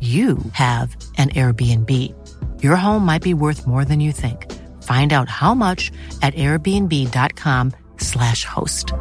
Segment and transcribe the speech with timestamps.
[0.00, 1.90] you have an Airbnb.
[2.62, 4.46] Your home might be worth more than you think.
[4.84, 5.90] Find out how much
[6.22, 8.92] at airbnb.com/slash host.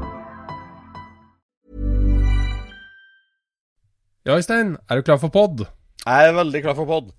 [4.25, 5.65] Ja, Øystein, er du klar for pod?
[6.05, 7.11] Jeg er veldig klar for pod.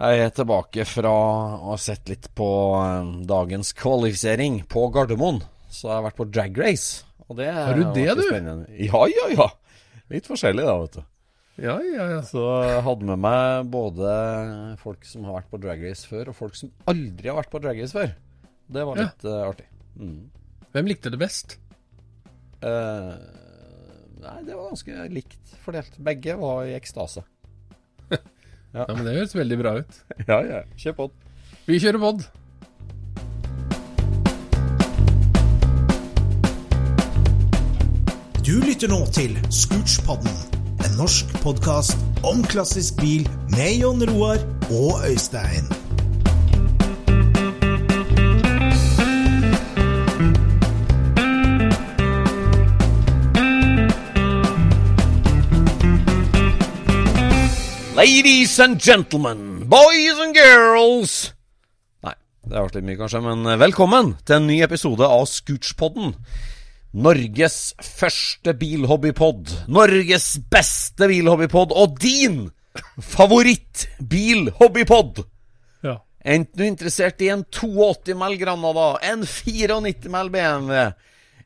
[0.00, 5.40] Jeg er tilbake fra å ha sett litt på eh, dagens kvalifisering på Gardermoen.
[5.70, 7.04] Så jeg har vært på drag race.
[7.28, 8.22] Og det Har du det, du?
[8.28, 8.66] Spennende.
[8.80, 9.48] Ja, ja, ja.
[10.10, 11.02] Litt forskjellig da, vet du.
[11.58, 12.20] Ja, ja, ja.
[12.24, 14.12] Så jeg hadde med meg både
[14.80, 17.60] folk som har vært på drag race før, og folk som aldri har vært på
[17.62, 18.14] drag race før.
[18.70, 19.08] Det var Ja.
[19.08, 19.66] litt eh, artig.
[19.98, 20.30] Mm.
[20.72, 21.58] Hvem likte det best?
[22.62, 23.16] Uh,
[24.20, 25.96] nei, det var ganske likt fordelt.
[25.98, 27.24] Begge var i ekstase.
[28.70, 29.96] Ja, men Det høres veldig bra ut.
[30.30, 30.60] Ja, ja.
[30.78, 31.08] Kjør på.
[31.66, 32.22] Vi kjører pod.
[38.46, 40.49] Du lytter nå til Scootspodden, en
[41.00, 41.96] norsk podkast
[42.28, 45.64] om klassisk bil med Jon Roar og Øystein.
[57.96, 61.32] Ladies and gentlemen, boys and girls
[62.04, 62.12] Nei,
[62.44, 66.12] det har vært litt mye kanskje, men velkommen til en ny episode av Scootspodden.
[66.90, 69.70] Norges første bilhobbypod.
[69.70, 72.50] Norges beste bilhobbypod, og din
[72.98, 75.22] favoritt-bilhobbypod.
[75.86, 76.02] Ja.
[76.26, 80.90] Enten du er interessert i en 82 mel Granada, en 94 mel BMW,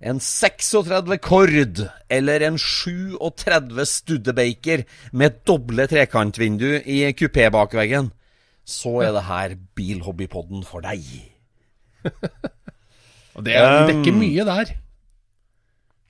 [0.04, 1.80] en 36 Kord
[2.12, 8.10] eller en 37 Studebaker med doble trekantvindu i kupébakveggen,
[8.64, 11.04] så er det her bilhobbypodden for deg.
[13.34, 14.66] Og det er, dekker Um, mye der.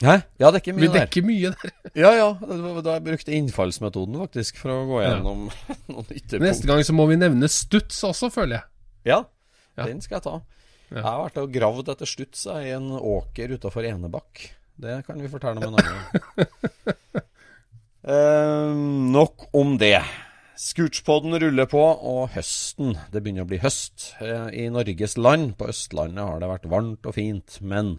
[0.04, 0.14] Hæ?
[0.42, 1.04] Ja, det er Vi mye der.
[1.06, 1.72] dekker mye der.
[1.96, 2.28] Ja, ja.
[2.84, 5.46] Da jeg brukte innfallsmetoden faktisk for å gå gjennom
[5.92, 6.42] noen ytterpunkter.
[6.44, 8.64] Neste gang så må vi nevne Stuts også, føler jeg.
[9.14, 9.20] Ja,
[9.78, 9.86] Ja.
[9.88, 10.34] den skal jeg ta.
[10.90, 10.96] Ja.
[11.00, 14.44] Jeg har vært og gravd etter stuts i en åker utafor Enebakk.
[14.78, 17.24] Det kan vi fortelle om en annen.
[18.04, 18.74] Eh,
[19.16, 20.02] nok om det.
[20.60, 25.54] Scootspoden ruller på, og høsten Det begynner å bli høst eh, i Norges land.
[25.58, 27.94] På Østlandet har det vært varmt og fint, men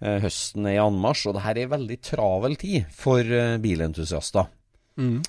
[0.00, 3.22] høsten er i anmarsj, og det her er veldig travel tid for
[3.62, 4.50] bilentusiaster.
[4.98, 5.22] bilentusiaster.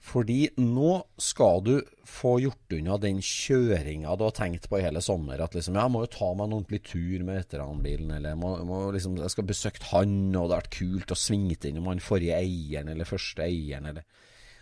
[0.00, 1.74] Fordi nå skal du
[2.08, 5.42] få gjort unna den kjøringa du har tenkt på i hele sommer.
[5.44, 8.54] At liksom, jeg må jo ta meg en ordentlig tur med veteranbilen, eller jeg, må,
[8.66, 12.02] må liksom, jeg skal besøkt han, og det har vært kult å svinge innom han
[12.02, 14.08] forrige eieren, eller første eieren, eller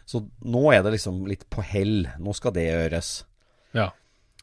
[0.09, 2.09] Så nå er det liksom litt på hell.
[2.18, 3.12] Nå skal det gjøres.
[3.77, 3.91] Ja.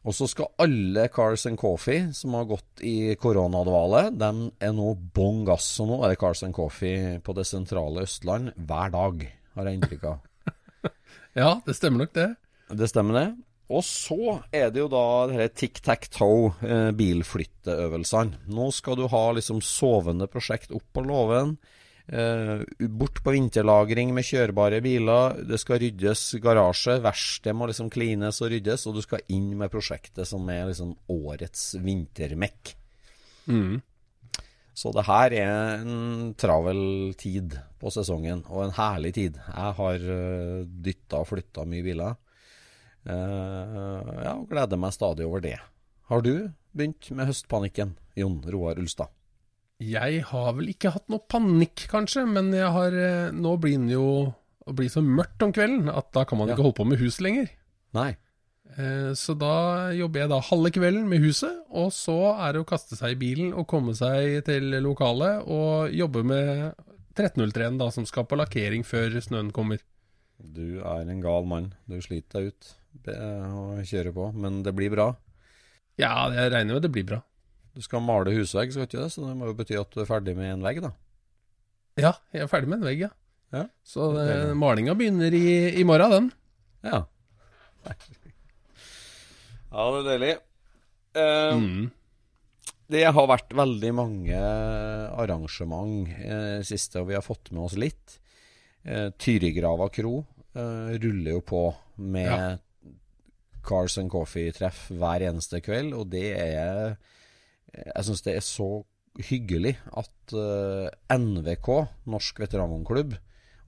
[0.06, 4.92] Og så skal alle Cars and Coffee som har gått i koronadvale, de er nå
[5.16, 5.66] bånn gass.
[5.78, 9.26] Så nå er det Cars and Coffee på det sentrale Østland hver dag,
[9.58, 10.52] har jeg inntrykk av.
[11.42, 12.28] ja, det stemmer nok, det.
[12.78, 13.26] Det stemmer det.
[13.66, 18.46] Og så er det jo da dette tic-tac-toe, eh, bilflytteøvelsene.
[18.54, 21.56] Nå skal du ha liksom sovende prosjekt opp på låven.
[22.06, 25.40] Eh, bort på vinterlagring med kjørbare biler.
[25.48, 27.00] Det skal ryddes garasje.
[27.02, 28.86] Verksted må liksom klines og ryddes.
[28.86, 32.76] Og du skal inn med prosjektet som er liksom årets vintermekk.
[34.76, 39.38] Så det her er en travel tid på sesongen, og en herlig tid.
[39.40, 42.18] Jeg har uh, dytta og flytta mye biler.
[43.08, 45.56] Uh, ja, og gleder meg stadig over det.
[46.10, 49.15] Har du begynt med høstpanikken, Jon Roar Ulstad?
[49.82, 53.92] Jeg har vel ikke hatt noe panikk, kanskje, men jeg har eh, Nå blir det
[53.98, 54.06] jo
[54.66, 56.54] å bli så mørkt om kvelden at da kan man Ja.
[56.56, 57.50] ikke holde på med hus lenger.
[57.94, 58.16] Nei.
[58.76, 62.68] Eh, Så da jobber jeg da halve kvelden med huset, og så er det å
[62.68, 66.74] kaste seg i bilen og komme seg til lokalet og jobbe med
[67.14, 69.78] 1303-en da, som skal på lakkering før snøen kommer.
[70.40, 71.70] Du er en gal mann.
[71.88, 72.74] Du sliter deg ut
[73.12, 75.14] å og kjører på, men det blir bra.
[75.96, 77.22] Ja, jeg regner med det blir bra.
[77.76, 79.10] Du skal male husvegg, skal ikke det?
[79.12, 80.94] Så det må jo bety at du er ferdig med en vegg, da.
[82.00, 83.12] Ja, jeg er ferdig med en vegg, ja.
[83.54, 83.66] Ja.
[83.86, 85.46] Så Det eh, malinga begynner i,
[85.80, 86.30] i morgen, den.
[86.88, 87.04] Ja.
[89.70, 90.34] Ja, det er deilig.
[91.16, 91.86] Uh, Mm.
[92.86, 94.36] Det har vært veldig mange
[95.18, 98.18] arrangement eh, siste, og vi har fått med oss litt.
[98.86, 101.62] Uh, Tyrigrava kro uh, ruller jo på
[101.98, 102.52] med Ja.
[103.66, 106.94] Cars and Coffee-treff hver eneste kveld, og det er
[107.76, 108.70] Jeg syns det er så
[109.26, 111.70] hyggelig at uh, NVK,
[112.12, 113.16] Norsk veteranvognklubb,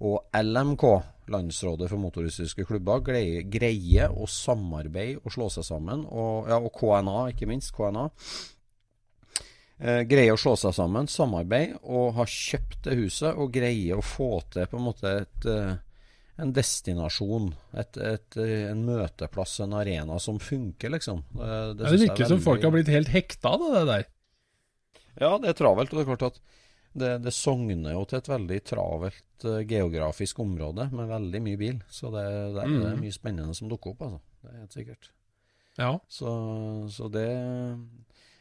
[0.08, 0.84] og LMK,
[1.28, 6.06] Landsrådet for motoristiske klubber, greier, greier å samarbeide og slå seg sammen.
[6.08, 7.74] Og, ja, og KNA, ikke minst.
[7.76, 8.06] KNA.
[9.78, 13.36] Eh, greier å slå seg sammen, samarbeide, og har kjøpt det huset.
[13.36, 15.76] Og greier å få til på en måte et, eh,
[16.38, 17.48] en destinasjon.
[17.74, 21.24] Et, et, eh, en møteplass, en arena som funker, liksom.
[21.34, 21.48] Det,
[21.80, 24.06] det, det virker er som folk har blitt helt hekta av det der.
[25.18, 25.92] ja, det er travelt.
[25.92, 26.40] Og det er klart at
[26.98, 31.82] det, det sogner jo til et veldig travelt uh, geografisk område med veldig mye bil.
[31.90, 32.24] Så det,
[32.54, 33.02] det, er, det er Mm.
[33.04, 34.20] mye spennende som dukker opp, altså.
[34.42, 35.10] Det er helt sikkert.
[35.78, 35.90] Ja.
[36.10, 36.30] Så,
[36.90, 37.26] så det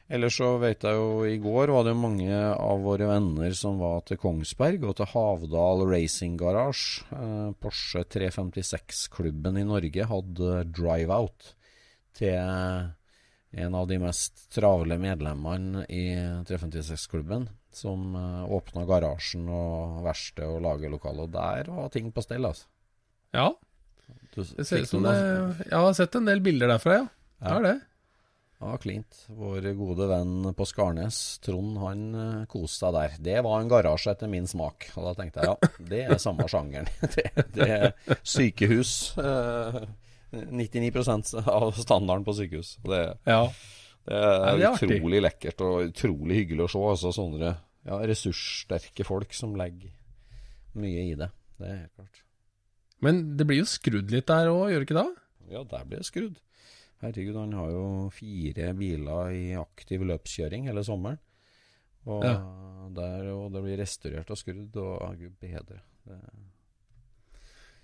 [0.07, 4.05] Ellers så vet jeg jo I går var det mange av våre venner som var
[4.07, 7.03] til Kongsberg og til Havdal Racing Garage.
[7.11, 11.51] Eh, Porsche 356-klubben i Norge hadde drive-out
[12.17, 12.39] til
[13.57, 16.05] en av de mest travle medlemmene i
[16.47, 21.27] 356-klubben, som eh, åpna garasjen og verksted og lagerlokale.
[21.27, 22.69] Og der var ting på stell, altså.
[23.35, 23.51] ja.
[24.31, 27.07] Du, Det ser ut som det Jeg har sett en del bilder derfra, ja.
[27.41, 27.77] Det er det.
[28.57, 29.19] Ja, klint.
[29.29, 33.17] Vår gode venn på Skarnes, Trond, han eh, koste seg der.
[33.21, 34.87] Det var en garasje etter min smak.
[34.97, 36.89] Og da tenkte jeg ja, det er samme sjangeren.
[37.13, 38.95] Det, det er sykehus.
[39.21, 39.77] Eh,
[40.33, 42.73] 99% av standarden på sykehus.
[42.81, 43.43] Det, Ja.
[44.09, 46.81] det er, Ja, det utrolig lekkert og utrolig hyggelig å se.
[46.95, 49.93] Altså sånne ja, ressurssterke folk som legger
[50.77, 51.29] mye i det.
[51.61, 52.23] Det er helt klart.
[53.05, 55.07] Men det blir jo skrudd litt der òg, gjør det ikke det?
[55.53, 56.41] Ja, der blir det skrudd.
[57.03, 61.19] Herregud, han har jo fire biler i aktiv løpskjøring hele sommeren.
[62.07, 62.37] Og, Ja.
[62.95, 65.81] der, og det blir restaurert og skrudd, og gud bedre.
[66.07, 66.19] Det,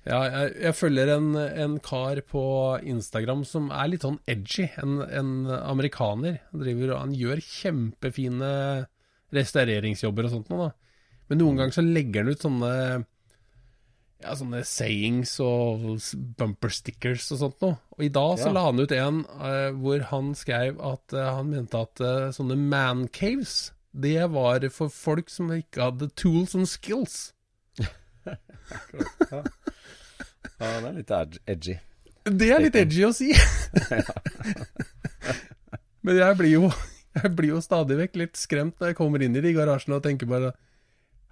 [0.06, 2.42] Ja, jeg, jeg følger en, en kar på
[2.84, 4.66] Instagram som er litt sånn edgy.
[4.82, 6.42] En, en amerikaner.
[6.52, 8.50] Han, driver, han gjør kjempefine
[9.32, 11.20] restaureringsjobber og sånt noe, da.
[11.32, 12.74] Men noen ganger så legger han ut sånne
[14.24, 15.84] ja, sånne sayings og
[16.40, 17.76] bumper stickers og sånt noe.
[17.98, 18.54] Og i dag så Ja.
[18.56, 22.56] la han ut en uh, hvor han skrev at uh, han mente at uh, sånne
[22.58, 27.34] man caves, det var for folk som ikke hadde tools and skills.
[28.24, 29.44] ja,
[30.60, 31.12] det er litt
[31.48, 31.76] edgy.
[32.24, 33.34] Det er litt edgy å si.
[36.04, 36.72] Men jeg blir jo
[37.14, 40.06] Jeg blir jo stadig vekk litt skremt når jeg kommer inn i de garasjene og
[40.06, 40.50] tenker bare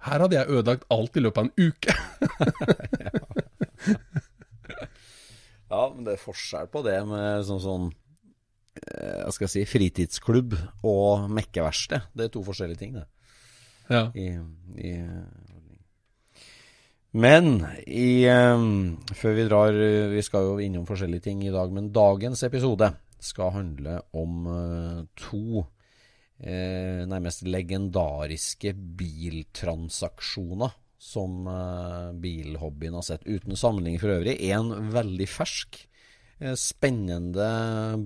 [0.02, 1.92] Her hadde jeg ødelagt alt i løpet av en uke.
[5.72, 9.70] Ja, men det er forskjell på det med sånn sånn eh, Hva skal jeg si
[9.70, 10.52] fritidsklubb
[10.84, 12.00] og mekkeverksted.
[12.12, 13.06] Det er to forskjellige ting, det.
[13.88, 14.02] Ja.
[14.14, 14.38] i,
[14.78, 14.92] i
[17.18, 19.74] Men i um, Før vi drar
[20.14, 22.92] Vi skal jo innom forskjellige ting i dag, men dagens episode
[23.22, 25.64] skal handle om uh, to
[26.40, 30.70] eh, nærmest legendariske biltransaksjoner
[31.02, 33.24] som eh, bilhobbyen har sett.
[33.26, 34.36] Uten sammenligning for øvrig.
[34.54, 35.80] En veldig fersk,
[36.38, 37.48] eh, spennende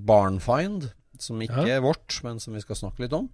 [0.07, 1.77] barnfind, som ikke Ja.
[1.77, 3.29] er vårt, men som vi skal snakke litt om.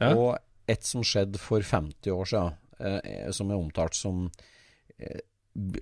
[0.00, 0.14] Ja.
[0.16, 4.30] Og et som skjedde for 50 år siden, eh, som er omtalt som
[4.98, 5.18] eh,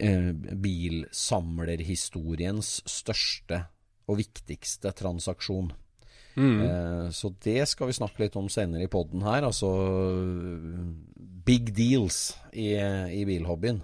[0.00, 3.66] eh, bilsamlerhistoriens største
[4.08, 5.72] og viktigste transaksjon.
[6.36, 6.60] Mm.
[6.62, 9.46] Eh, så det skal vi snakke litt om senere i poden her.
[9.48, 9.70] Altså
[11.46, 13.82] big deals i, i bilhobbyen.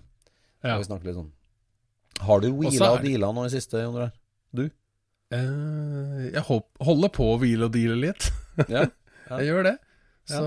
[0.62, 0.76] ja.
[0.78, 1.32] Vi snakke litt om.
[2.24, 4.12] Har du så wheela og deala nå i siste, Jon Rær?
[4.56, 4.66] Du?
[5.34, 8.30] Uh, jeg holder på å hvile og deale litt.
[8.72, 8.86] Ja.
[9.26, 9.36] Ja.
[9.42, 9.72] Jeg gjør det.
[10.30, 10.38] Ja.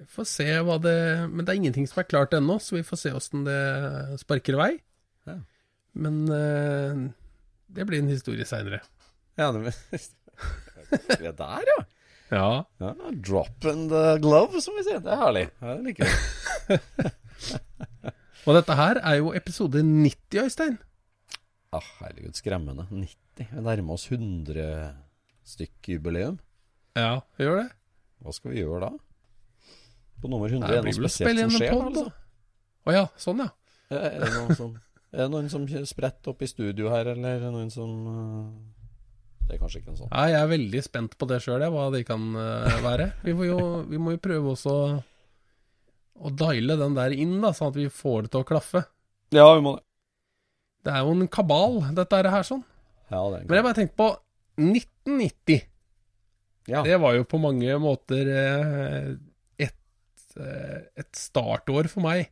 [0.00, 0.94] vi får se hva det
[1.30, 3.60] Men det er ingenting som er klart ennå, så vi får se åssen det
[4.18, 4.72] sparker vei.
[5.28, 5.36] Ja.
[5.94, 7.04] Men uh,
[7.70, 8.80] det blir en historie seinere.
[9.38, 10.00] Ja, det, vi
[11.30, 11.78] er der, ja.
[12.30, 12.50] Ja.
[12.80, 12.92] ja.
[13.26, 15.00] Drop in the glove, som vi sier.
[15.02, 15.46] Det er herlig.
[15.60, 16.06] Jeg liker
[16.70, 17.12] det.
[18.48, 20.78] Og dette her er jo episode 90, Øystein.
[21.74, 22.86] Ah, herregud, skremmende.
[22.90, 23.50] 90.
[23.50, 24.64] Vi nærmer oss 100
[25.46, 26.38] stykk jubileum.
[26.98, 27.68] Ja, vi gjør det.
[28.20, 28.90] Hva skal vi gjøre da?
[30.20, 31.76] På nummer 100 Det er det noe spesielt som skjer?
[31.78, 32.06] Altså?
[32.84, 33.48] Å ja, sånn ja.
[33.90, 34.74] Ja, Er det som,
[35.10, 38.50] er det noen som spretter opp i studio her, eller er det noen som øh,
[39.50, 40.12] Det er kanskje ikke noe sånt.
[40.14, 43.08] Ja, jeg er veldig spent på det sjøl, hva det kan eh, være.
[43.26, 47.72] Vi, må jo, vi må jo prøve også å, diale den der inn, da, sånn
[47.72, 48.84] at vi får det til å klaffe.
[49.34, 49.82] Ja, vi må det.
[50.86, 52.62] Det er jo en kabal, dette her sånn.
[53.10, 54.06] Ja, det er Men jeg bare tenkte på
[54.60, 55.64] 1990.
[56.70, 56.84] ja.
[56.86, 59.08] Det var jo på mange måter eh,
[59.66, 62.30] et, eh, et startår for meg.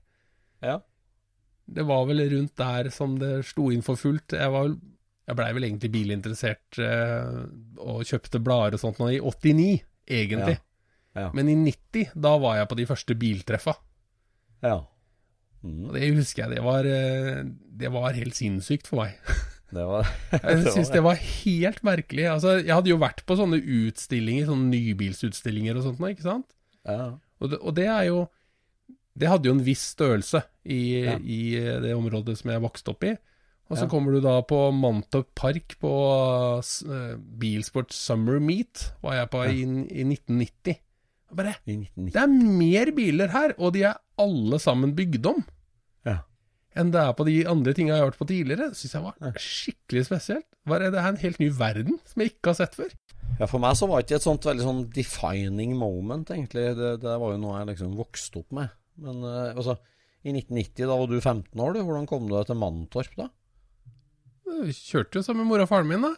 [0.62, 0.78] ja.
[1.68, 4.32] Det var vel rundt der som det slo inn for fullt.
[4.32, 4.78] Jeg, var, vel-
[5.28, 7.42] jeg blei vel egentlig bilinteressert eh,
[7.84, 10.56] og kjøpte blader og sånt nå i 89, egentlig.
[10.58, 10.64] Ja.
[11.18, 11.28] Ja.
[11.34, 13.74] Men i 90, da var jeg på de første biltreffa.
[14.64, 14.78] ja.
[15.58, 17.40] Mm, Og det husker jeg, det var, eh,
[17.80, 19.16] det var helt sinnssykt for meg.
[19.74, 20.06] det var
[20.38, 22.28] Jeg syns det var helt merkelig.
[22.30, 26.54] Altså, jeg hadde jo vært på sånne utstillinger, sånne nybilsutstillinger og sånt noe, ikke sant?
[26.86, 27.08] Ja.
[27.42, 28.20] Og det, og det er jo
[29.18, 31.16] Det hadde jo en viss størrelse i, Ja.
[31.18, 31.40] i
[31.82, 33.16] det området som jeg vokste opp i.
[33.68, 33.90] Og så Ja.
[33.92, 39.60] kommer du da på Mantorp Park på uh, Bilsport Summer Meet, var jeg på i,
[39.92, 40.78] i 1990.
[41.36, 42.12] Bare I 1990.
[42.14, 42.32] Det er
[42.62, 45.42] mer biler her, og de er alle sammen bygd om.
[46.08, 46.22] Ja.
[46.78, 48.70] Enn det er på de andre tingene jeg har vært på tidligere.
[48.72, 50.48] Det syns jeg var skikkelig spesielt.
[50.68, 52.96] Var det er en helt ny verden som jeg ikke har sett før?
[53.38, 56.70] Ja, For meg så var det ikke et sånt veldig sånn defining moment, egentlig.
[56.78, 58.72] Det, det var jo noe jeg liksom vokste opp med.
[59.04, 59.76] Men uh, altså,
[60.24, 61.82] i 1990, da var du 15 år, du.
[61.84, 63.28] Hvordan kom du deg til Mantorp da?
[64.74, 66.14] Kjørte jo sammen med mora og faren min, da.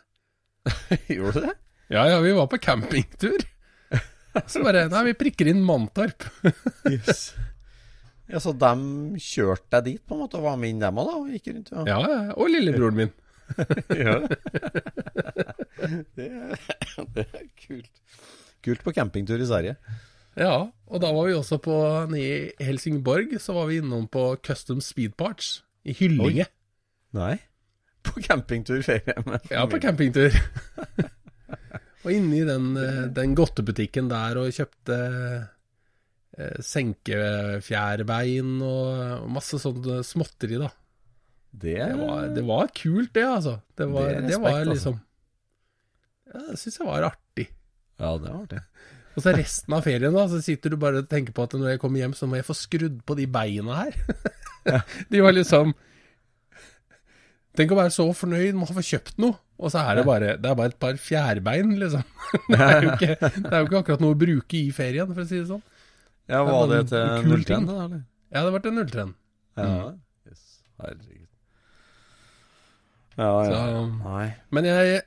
[1.10, 1.54] Gjorde du det?
[1.90, 3.40] Ja ja, vi var på campingtur.
[4.46, 6.22] Så bare Nei, vi prikker inn Mantorp.
[6.90, 7.32] Yes.
[8.30, 8.70] Ja, Så de
[9.18, 11.16] kjørte deg dit, på en måte, og var med inn dem òg, da?
[11.18, 11.82] Og gikk rundt, ja.
[11.88, 12.20] Ja, ja.
[12.38, 13.10] Og lillebroren min.
[13.98, 14.14] Ja.
[16.14, 16.54] det, er,
[17.16, 17.90] det er kult.
[18.62, 19.74] Kult på campingtur i Sverige.
[20.38, 21.74] Ja, og da var vi også på
[22.12, 26.46] Nede i Helsingborg, så var vi innom på Custom Speed Parts i Hyllinge.
[27.18, 27.34] Nei.
[28.06, 30.34] På campingturferie med Ja, på campingtur.
[32.04, 34.98] og inne i den, eh, den godtebutikken der og kjøpte
[36.38, 40.70] eh, senkefjærbein og, masse sånn småtteri, da.
[41.50, 43.58] Det, Det var, det var kult, det, altså.
[43.76, 44.72] Det var, Det respekt, var altså.
[44.72, 45.00] liksom
[46.30, 47.46] Ja, det syns jeg var artig.
[47.98, 48.60] Ja, det var artig.
[49.18, 51.72] Og så resten av ferien, da, så sitter du bare og tenker på at når
[51.74, 53.98] jeg kommer hjem, så må jeg få skrudd på de beina her.
[55.12, 55.74] de var liksom
[57.58, 60.34] Tenk å være så fornøyd med å få kjøpt noe, og så er det bare,
[60.38, 62.04] det er bare et par fjærbein, liksom.
[62.52, 65.24] Det er, jo ikke, det er jo ikke akkurat noe å bruke i ferien, for
[65.24, 65.62] å si det sånn.
[66.30, 67.78] Ja, Var var det til nulltrend, da?
[67.88, 68.04] eller?
[68.30, 69.16] Ja, det ble til en nulltrend.
[69.58, 69.70] Ja.
[70.30, 70.44] Yes.
[70.78, 71.26] Herregud.
[73.18, 73.50] Ja, ja.
[73.50, 74.26] Så- Nei.
[74.54, 75.00] Men jeg,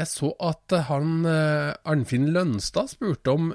[0.00, 3.52] jeg så at han eh, Arnfinn Lønstad spurte om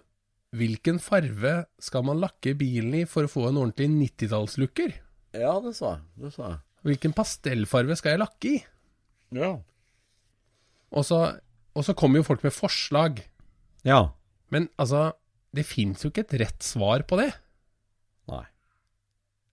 [0.55, 4.93] hvilken farve skal man lakke bilen i for å få en ordentlig 90-tallslooker?
[5.35, 6.05] Ja, det sa jeg.
[6.21, 6.62] Det sa jeg.
[6.86, 8.60] Hvilken pastellfarve skal jeg lakke i?
[9.36, 9.56] Ja.
[10.96, 11.22] Og så,
[11.74, 13.24] og så kommer jo folk med forslag.
[13.88, 14.12] Ja.
[14.54, 15.10] Men altså,
[15.56, 17.32] det fins jo ikke et rett svar på det.
[18.32, 18.44] Nei.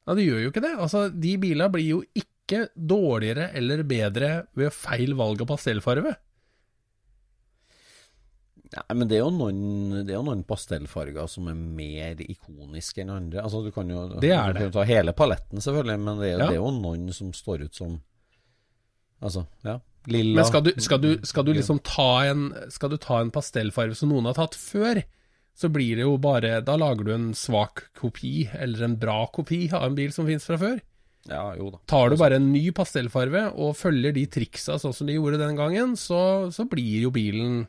[0.02, 0.74] Ja, det gjør jo ikke det.
[0.76, 6.14] Altså, de bilene blir jo ikke dårligere eller bedre ved feil valg av pastellfarve.
[8.72, 9.58] Nei, men det er jo noen,
[10.06, 13.42] det er jo noen pastellfarger som er mer ikoniske enn andre.
[13.44, 14.70] Altså, du kan jo, Det er det.
[14.72, 16.38] ta hele paletten, selvfølgelig, men det Ja.
[16.46, 18.00] det er jo noen som står ut som
[19.22, 19.76] Altså, ja.
[20.10, 23.30] Lilla Men skal du, skal, du, skal du liksom ta en Skal du ta en
[23.30, 25.02] pastellfarve som noen har tatt før,
[25.54, 29.68] så blir det jo bare Da lager du en svak kopi, eller en bra kopi
[29.70, 30.80] av en bil som finnes fra før.
[31.30, 31.78] Ja, jo da.
[31.86, 35.54] Tar du bare en ny pastellfarve og følger de triksa sånn som de gjorde den
[35.60, 37.68] gangen, så, så blir jo bilen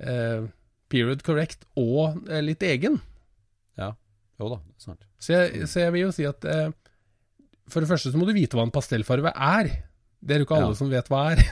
[0.00, 0.46] eh,
[0.92, 2.98] period correct og eh, litt egen.
[3.78, 3.92] Ja.
[4.40, 5.02] Jo da, sant.
[5.18, 6.68] Så jeg, så jeg vil jo si at eh,
[7.68, 9.70] for det første så må du vite hva en pastellfarve er.
[10.20, 10.78] Det er jo ikke alle Ja.
[10.78, 11.42] som vet hva er.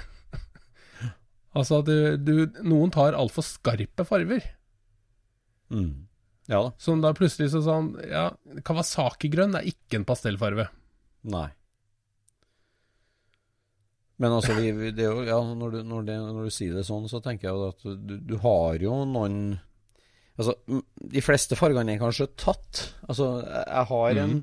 [1.58, 2.34] altså, du, du,
[2.66, 4.46] noen tar altfor skarpe farver.
[5.74, 6.06] Mm.
[6.46, 6.72] Ja da.
[6.78, 8.28] Som da plutselig så sånn Ja,
[8.62, 10.68] Kawasaki-grønn er ikke en pastellfarve.
[11.26, 11.48] Nei.
[14.22, 17.20] Men altså, vi, det ja, når, du, når, det, når du sier det sånn, så
[17.24, 19.56] tenker jeg at du, du har jo noen
[20.36, 20.52] Altså,
[21.00, 22.80] de fleste fargene er kanskje tatt.
[23.08, 24.34] Altså, jeg har en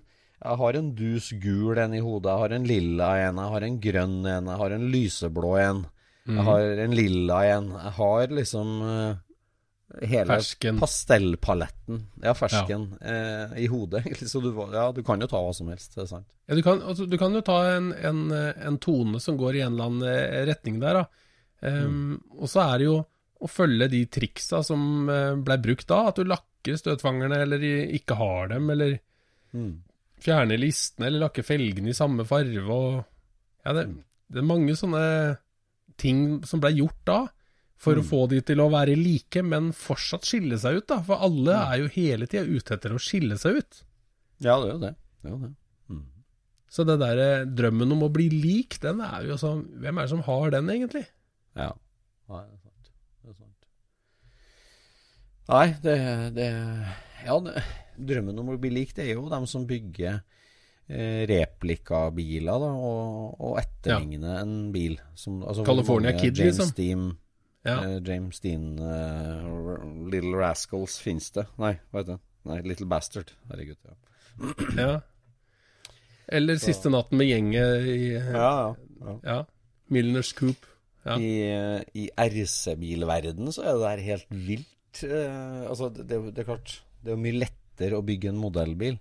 [0.44, 3.66] Jeg har en dus gul en i hodet, jeg har en lilla en, jeg har
[3.68, 5.84] en grønn en, jeg har en lyseblå en.
[6.26, 7.70] Jeg har en lilla en.
[7.78, 9.22] Jeg har liksom eh,
[10.02, 10.80] hele Fersken.
[10.82, 12.00] pastellpaletten.
[12.24, 14.04] Ja, fersken eh, i hodet.
[14.32, 16.28] Så du, ja, du kan jo ta hva som helst, det er sant.
[16.48, 19.64] Ja, du, kan, altså, du kan jo ta en, en, en tone som går i
[19.66, 21.06] en eller annen eh, retning der, da.
[21.64, 22.18] mm.
[22.40, 22.98] Og så er det jo
[23.44, 26.02] å følge de triksa som blei ble brukt da.
[26.10, 27.64] At du lakker støtfangerne, eller
[28.00, 29.00] ikke har dem, eller
[29.54, 29.84] Mm.
[30.24, 32.64] fjerner listene, eller lakker felgene i samme farve.
[32.74, 32.96] Og
[33.68, 33.84] ja, det,
[34.34, 35.02] det er mange sånne
[36.02, 37.18] ting som ble gjort da.
[37.82, 41.02] For å få de til å være like, men fortsatt skille seg ut, da.
[41.04, 43.84] For alle er jo hele tida ute etter å skille seg ut.
[44.44, 44.94] Ja, det er jo det.
[44.96, 45.52] det, er jo det.
[46.74, 50.08] Så det der eh, drømmen om å bli lik, den er jo sånn Hvem er
[50.08, 51.04] det som har den, egentlig?
[51.54, 51.70] Ja.
[52.34, 52.92] Nei, det er sant.
[53.22, 53.68] Det er sant.
[55.52, 55.98] Nei, det,
[56.40, 56.48] det
[57.28, 57.64] Ja, det,
[58.10, 60.24] drømmen om å bli lik, det er jo dem som bygger
[60.90, 64.98] eh, replikabiler, da, og, og etterligne en bil.
[65.14, 66.74] Som, altså, California mange Kid, James liksom.
[66.80, 67.06] Dean,
[67.64, 67.78] Ja.
[67.86, 69.80] eh, James Dean uh,
[70.12, 71.46] Little Rascals finnes det?
[71.62, 72.24] Nei, hva heter den?
[72.50, 73.32] Nei, Little Bastard.
[73.52, 73.80] Herregud.
[73.88, 73.96] Ja.
[74.84, 74.94] ja.
[76.34, 79.40] Eller Siste natten med gjenget i Ja, ja, ja.
[79.92, 80.68] Milliners Coop.
[81.04, 81.18] Ja.
[81.20, 81.32] I,
[82.00, 85.02] i RC-bilverden så er det der helt vilt.
[85.04, 89.00] Eh, altså, det, det, er klart Det er jo mye lettere å bygge en modellbil.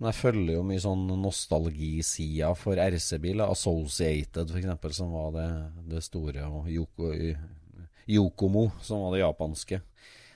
[0.00, 3.42] Men jeg følger jo mye sånn nostalgisida for RC-bil.
[3.44, 5.48] Associated, eksempel, som var det,
[5.92, 6.44] det store.
[6.48, 7.10] Og Yoko,
[8.10, 9.80] Yokomo, som var det japanske.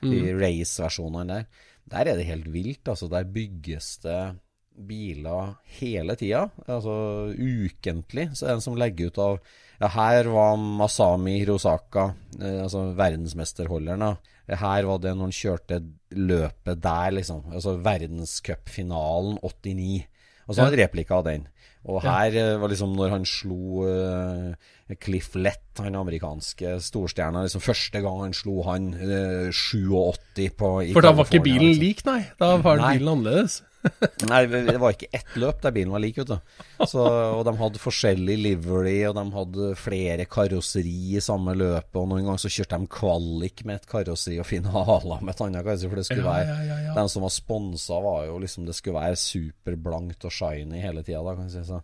[0.04, 1.46] De race-versjonene der.
[1.90, 2.88] Der er det helt vilt.
[2.88, 4.36] Altså, der bygges det
[4.74, 6.48] biler hele tida.
[6.66, 6.94] Altså
[7.34, 8.30] ukentlig.
[8.34, 9.38] Så er det en som legger ut av
[9.80, 14.56] Ja, her var Masami Hirosaka, eh, altså verdensmesterholderen, da.
[14.60, 15.80] Her var det når han kjørte
[16.14, 17.42] løpet der, liksom.
[17.50, 20.04] Altså verdenscupfinalen 89.
[20.46, 21.48] Og så har han replika av den.
[21.84, 22.44] Og her ja.
[22.60, 28.36] var liksom når han slo eh, Cliff Lett, han amerikanske storstjerna, liksom første gang han
[28.36, 31.84] slo han eh, 87 på i For da var ikke bilen liksom.
[31.84, 32.20] lik, nei.
[32.40, 32.96] Da var Nei.
[32.96, 33.60] bilen annerledes.
[34.30, 36.62] Nei, det var ikke ett løp der bilen var lik, vet du.
[36.88, 41.98] Så, og de hadde forskjellig livery, og de hadde flere karosseri i samme løpet.
[42.00, 45.66] Og noen ganger så kjørte de kvalik med et karosseri og finaler med et annet
[45.66, 45.92] karosseri.
[45.92, 46.96] For det skulle være ja, ja, ja.
[46.96, 51.22] Den som var sponsa, var jo liksom Det skulle være superblankt og shiny hele tida,
[51.24, 51.66] da, kan jeg si.
[51.72, 51.82] Så,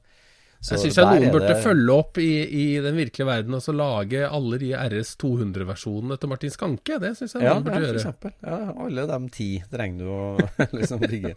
[0.60, 3.72] så Jeg syns noen burde det- følge opp i, i den virkelige verden og så
[3.72, 6.98] lage alle de RS 200-versjonene til Martin Skanke.
[7.00, 8.00] Det syns jeg Ja, noen det burde gjøre.
[8.02, 8.32] eksempel.
[8.44, 11.32] Ja, alle de ti trenger du å liksom bygge.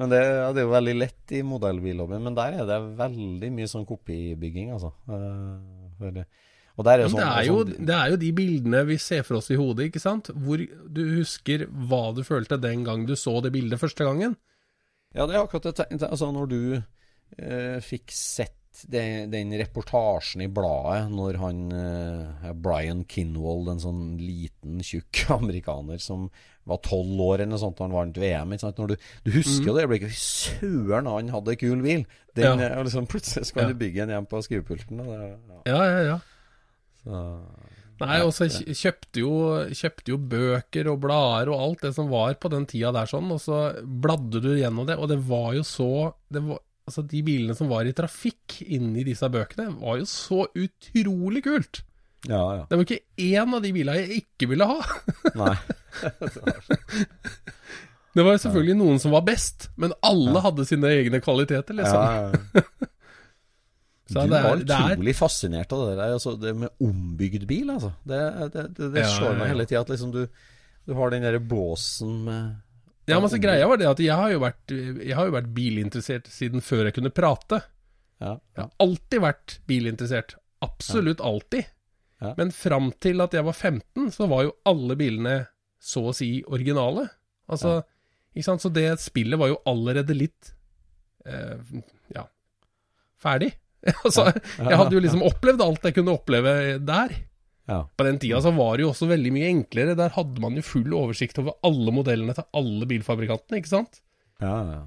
[0.00, 2.22] Men det, ja, det er jo veldig lett i modellbillobbyen.
[2.24, 4.94] Men der er det veldig mye sånn kopibygging, altså.
[5.10, 5.58] Eh,
[5.98, 6.24] for-
[6.80, 8.96] og der er sånn, det det, er jo, sånn- det er jo de bildene vi
[8.96, 10.30] ser for oss i hodet, ikke sant?
[10.32, 10.56] Hvor
[10.88, 14.38] du husker hva du følte den gang du så det bildet første gangen.
[15.12, 16.00] Ja, det er akkurat det.
[16.08, 16.82] Altså, når du
[17.84, 18.56] fikk sett
[18.88, 26.00] det, den reportasjen i bladet når han eh, Brian Kinwald, en sånn liten, tjukk amerikaner
[26.00, 26.30] som
[26.70, 28.94] var tolv år eller noe sånt da han vant VM du,
[29.26, 32.06] du husker jo det øyeblikket søren, han hadde kul bil!
[32.36, 32.60] Den, Mm.
[32.62, 32.68] Ja.
[32.78, 33.68] eh, liksom, plutselig skal Ja.
[33.72, 35.02] du bygge en hjem på skrivepulten.
[35.02, 35.60] Det, ja.
[35.66, 36.18] Ja, ja, ja.
[37.04, 37.20] Så,
[38.00, 39.32] Nei, og så kjøpte jo,
[39.76, 43.28] kjøpte jo bøker og blader og alt det som var på den tida der sånn,
[43.34, 45.90] og så bladde du gjennom det, og det var jo så
[46.32, 50.44] det var, Altså, de bilene som var i trafikk inni disse bøkene, var jo så
[50.58, 51.84] utrolig kult!
[52.28, 52.64] ja, ja.
[52.68, 54.80] Det var ikke én av de bilene jeg ikke ville ha.
[55.40, 55.54] Nei.
[58.10, 62.00] Det var selvfølgelig noen som var best, men alle hadde sine egne kvaliteter, liksom.
[62.02, 62.64] Ja, ja.
[64.10, 67.92] Så du det var utrolig fascinert av det der, altså, det med ombygd bil, altså.
[68.02, 68.18] Det,
[68.50, 69.52] det, det, det Ja, slår ja, meg ja.
[69.52, 70.24] hele tida at liksom du,
[70.90, 72.58] du har den derre båsen med
[73.10, 74.72] Ja, men så greia var det at jeg har jo vært,
[75.16, 77.62] har jo vært bilinteressert siden før jeg kunne prate.
[78.20, 80.36] Ja, Jeg har alltid vært bilinteressert.
[80.64, 81.68] Absolutt alltid.
[82.20, 82.34] Ja.
[82.36, 85.38] Men fram til at jeg var 15, så var jo alle bilene
[85.80, 87.06] så å si originale.
[87.50, 87.80] Altså,
[88.36, 88.62] ikke sant?
[88.62, 90.52] Så det spillet var jo allerede litt
[91.24, 91.56] eh,
[92.12, 92.26] ja,
[93.20, 93.54] ferdig.
[94.04, 94.28] altså,
[94.60, 96.52] jeg hadde jo liksom opplevd alt jeg kunne oppleve
[96.84, 97.16] der.
[97.70, 97.80] Ja.
[97.96, 99.96] På den tida så var det jo også veldig mye enklere.
[99.98, 104.02] Der hadde man jo full oversikt over alle modellene til alle bilfabrikantene, ikke sant?
[104.42, 104.80] ja, ja.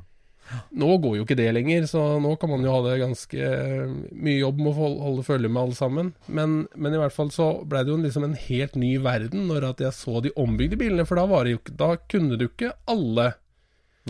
[0.76, 3.94] Nå går jo ikke det lenger, så nå kan man jo ha det ganske eh,
[4.12, 6.10] mye jobb med å holde følge med alle sammen.
[6.28, 9.70] Men, men i hvert fall så ble det jo liksom en helt ny verden når
[9.72, 12.74] at jeg så de ombygde bilene, for da, var det jo, da kunne du ikke
[12.92, 13.30] alle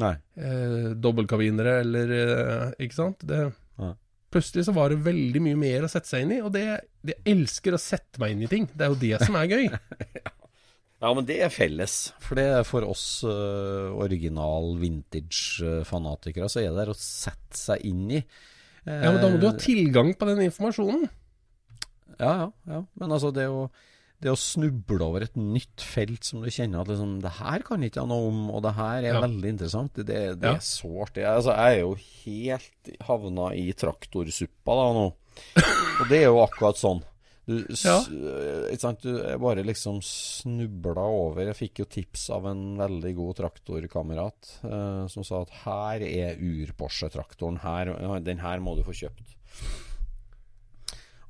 [0.02, 0.16] Nei.
[0.42, 3.22] eh, dobbeltkabinere eller eh, Ikke sant?
[3.30, 3.44] Det.
[4.34, 6.66] Plutselig så var det veldig mye mer å sette seg inn i, og det,
[7.06, 8.66] det jeg elsker å sette meg inn i ting.
[8.74, 9.70] Det er jo det som er gøy.
[11.04, 12.14] Ja, men det er felles.
[12.24, 17.84] For det er for oss uh, original vintage-fanatikere, så er det der å sette seg
[17.90, 18.22] inn i.
[18.86, 21.04] Uh, ja, men da må du ha tilgang på den informasjonen.
[22.22, 22.48] Ja, ja.
[22.72, 22.80] ja.
[23.02, 23.66] Men altså, det å,
[24.24, 27.84] det å snuble over et nytt felt som du kjenner at liksom, det her kan
[27.84, 29.24] ikke jeg noe om, og det her er ja.
[29.24, 30.56] veldig interessant, det, det ja.
[30.56, 31.20] er sårt.
[31.20, 35.08] Jeg, Altså, jeg er jo helt havna i traktorsuppa da nå.
[35.14, 37.04] Og det er jo akkurat sånn.
[37.44, 37.98] Du, ja.
[39.04, 39.10] du
[39.44, 45.28] bare liksom snubla over Jeg fikk jo tips av en veldig god traktorkamerat eh, som
[45.28, 47.60] sa at her er ur-Porsche-traktoren.
[48.24, 49.36] Den her må du få kjøpt.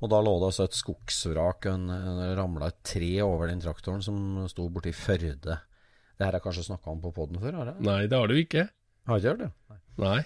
[0.04, 1.64] Og da lå det altså et skogsvrak.
[1.64, 5.58] Det ramla et tre over den traktoren som sto borti Førde.
[6.14, 7.56] Det her har jeg kanskje snakka om på poden før?
[7.58, 7.84] Har jeg?
[7.88, 8.68] Nei, det har du ikke.
[9.08, 9.52] Har ikke hørt det?
[9.72, 9.80] Nei.
[10.04, 10.20] Nei.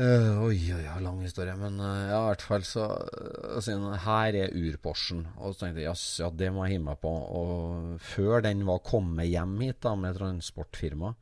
[0.00, 1.52] Uh, oi, oi, oi, lang historie.
[1.60, 5.26] Men uh, ja, i hvert fall så uh, Her er ur-Porschen.
[5.36, 7.10] Og så tenkte jeg yes, ja, det må jeg hive meg på.
[7.12, 11.12] Og før den var kommet hjem hit da med transportfirma,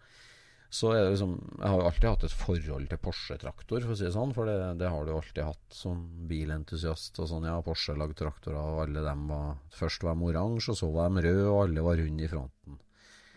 [0.69, 3.97] så er det liksom Jeg har jo alltid hatt et forhold til Porsche-traktor, for å
[3.97, 4.35] si det sånn.
[4.37, 7.17] For det, det, har du alltid hatt som bilentusiast.
[7.23, 10.81] Og sånn, ja, Porsche lagde traktorer, og alle dem var Først var de oransje, og
[10.83, 12.83] så var de røde, og alle var runde i fronten.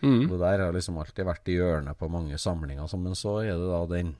[0.02, 0.26] Mm.
[0.28, 2.96] Det der har liksom alltid vært i hjørnet på mange samlinger.
[3.00, 4.16] Men så er det da den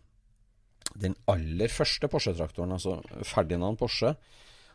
[0.98, 4.14] den aller første Porsche-traktoren, altså Ferdinand Porsche,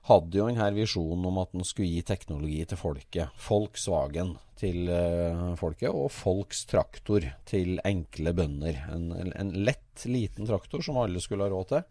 [0.08, 3.34] hadde jo denne visjonen om at den skulle gi teknologi til folket.
[3.48, 8.80] Volkswagen til uh, folket, og Folks traktor til enkle bønder.
[8.94, 11.86] En, en, lett, liten traktor som alle skulle ha råd til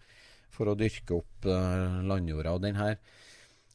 [0.57, 2.57] for å dyrke opp uh, landjorda.
[2.57, 2.97] Og denne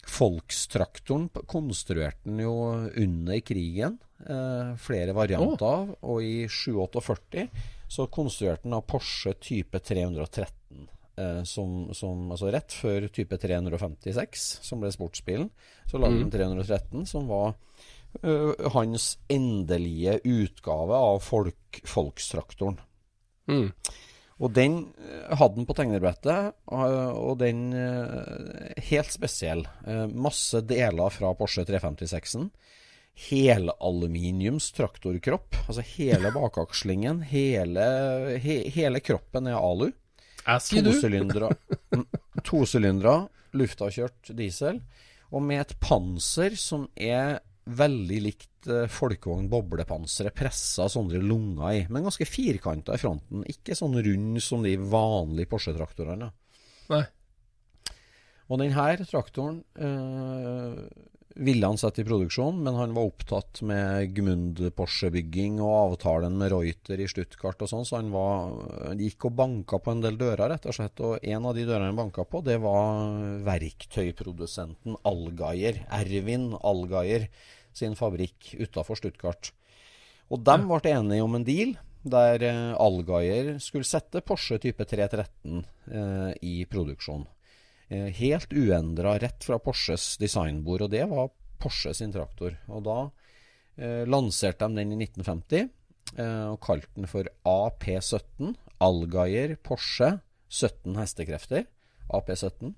[0.02, 2.56] Folkstraktoren konstruerte den jo
[2.98, 4.00] under krigen.
[4.22, 5.94] Uh, flere varianter av.
[6.02, 7.46] Og i 748
[7.92, 10.90] så konstruerte han Porsche type 313.
[11.19, 15.50] Eh, som, som, altså rett før type 356, som ble sportsbilen,
[15.89, 16.30] så lagde mm.
[16.30, 17.52] de 313, som var
[18.24, 22.80] uh, hans endelige utgave av folk, Folkstraktoren.
[23.52, 23.67] Mm.
[24.41, 27.67] Og den uh, hadde han på tegnerbrettet, uh, og den
[28.91, 29.65] Helt spesiell.
[30.15, 32.47] masse deler fra Porsche 356-en
[33.30, 35.58] helaluminiums traktorkropp.
[35.67, 37.84] Altså hele bakakslingen, hele,
[38.41, 39.91] he, hele kroppen er alu.
[40.92, 41.52] Tosylindere,
[42.48, 43.16] tosylindere,
[43.58, 44.82] luftavkjørt diesel.
[45.32, 47.40] Og med et panser som er
[47.72, 53.46] veldig likt eh, folkevogn boblepanseret, pressa sånne lunger i, men ganske firkanta i fronten.
[53.52, 56.32] Ikke sånn rund som de vanlige Porsche-traktorene.
[56.92, 57.04] Nei.
[58.52, 60.82] Og denne traktoren øh,
[61.36, 67.02] ville han sette i produksjon, men han var opptatt med Gmund-Porsche-bygging og avtalen med Reuter
[67.02, 68.52] i Stuttgart og sånn, så han var,
[69.00, 71.04] gikk og banka på en del dører, rett og slett.
[71.06, 73.15] Og en av de dørene han banka på, det var
[73.48, 77.30] verktøyprodusenten Allgaier, Ervin Allgaier,
[77.76, 79.54] sin fabrikk utafor Stuttgart.
[80.32, 85.62] Og de ble enige om en deal der eh, Allgaier skulle sette Porsche type 313
[85.91, 87.28] eh, i produksjon.
[87.92, 92.56] Eh, helt uendra rett fra Porsches designbord, og det var Porsche sin traktor.
[92.72, 92.98] Og da
[93.76, 95.66] eh, lanserte de den i 1950
[96.16, 98.54] eh, og kalte den for AP17.
[98.82, 100.16] Allgaier Porsche
[100.48, 101.68] 17 hestekrefter.
[102.12, 102.72] AP17.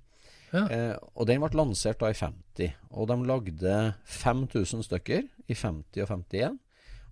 [0.53, 0.65] Ja.
[0.65, 2.73] Eh, og den ble lansert da i 50.
[2.97, 3.77] Og de lagde
[4.17, 6.59] 5000 stykker i 50 og 51.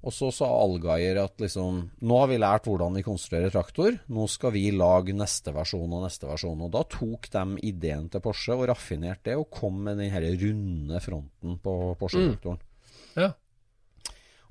[0.02, 4.00] Og så sa Algeier at liksom Nå har vi lært hvordan vi konstruerer traktor.
[4.10, 6.66] Nå skal vi lage neste versjon og neste versjon.
[6.66, 10.34] Og da tok de ideen til Porsche og raffinerte det, og kom med den herre
[10.42, 12.58] runde fronten på Porsche-traktoren.
[12.58, 12.71] Mm.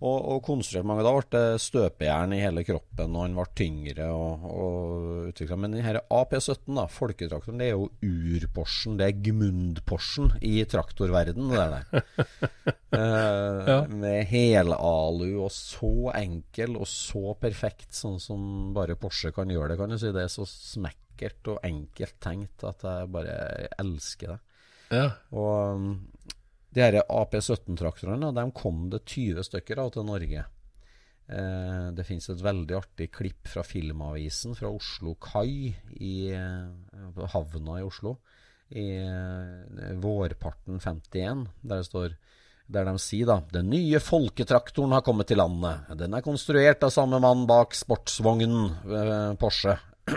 [0.01, 1.03] Og, og konstruert mange.
[1.05, 5.59] Da ble det støpejern i hele kroppen, og han ble tyngre og, og utvikla.
[5.61, 8.97] Men denne AP17, da, folketraktoren, det er jo ur-Porschen.
[8.97, 12.07] Det er Gmund-porsen i traktorverden, det der.
[12.97, 13.79] eh, ja.
[13.93, 19.81] Med helalu, og så enkel og så perfekt, sånn som bare Porsche kan gjøre det,
[19.83, 20.15] kan du si.
[20.17, 23.37] Det er så smekkert og enkelt tenkt at jeg bare
[23.77, 24.41] elsker det.
[24.91, 25.11] Ja.
[25.37, 25.85] Og
[26.71, 30.45] de her AP17-traktorene de kom det 20 stykker av til Norge.
[31.31, 35.71] Eh, det finnes et veldig artig klipp fra Filmavisen fra Oslo kai
[36.03, 38.17] i eh, havna i Oslo
[38.71, 42.15] i eh, vårparten 51, der det står
[42.71, 45.89] der de sier da Den nye folketraktoren har kommet til landet.
[45.99, 49.75] Den er konstruert av samme mann bak sportsvognen Porsche.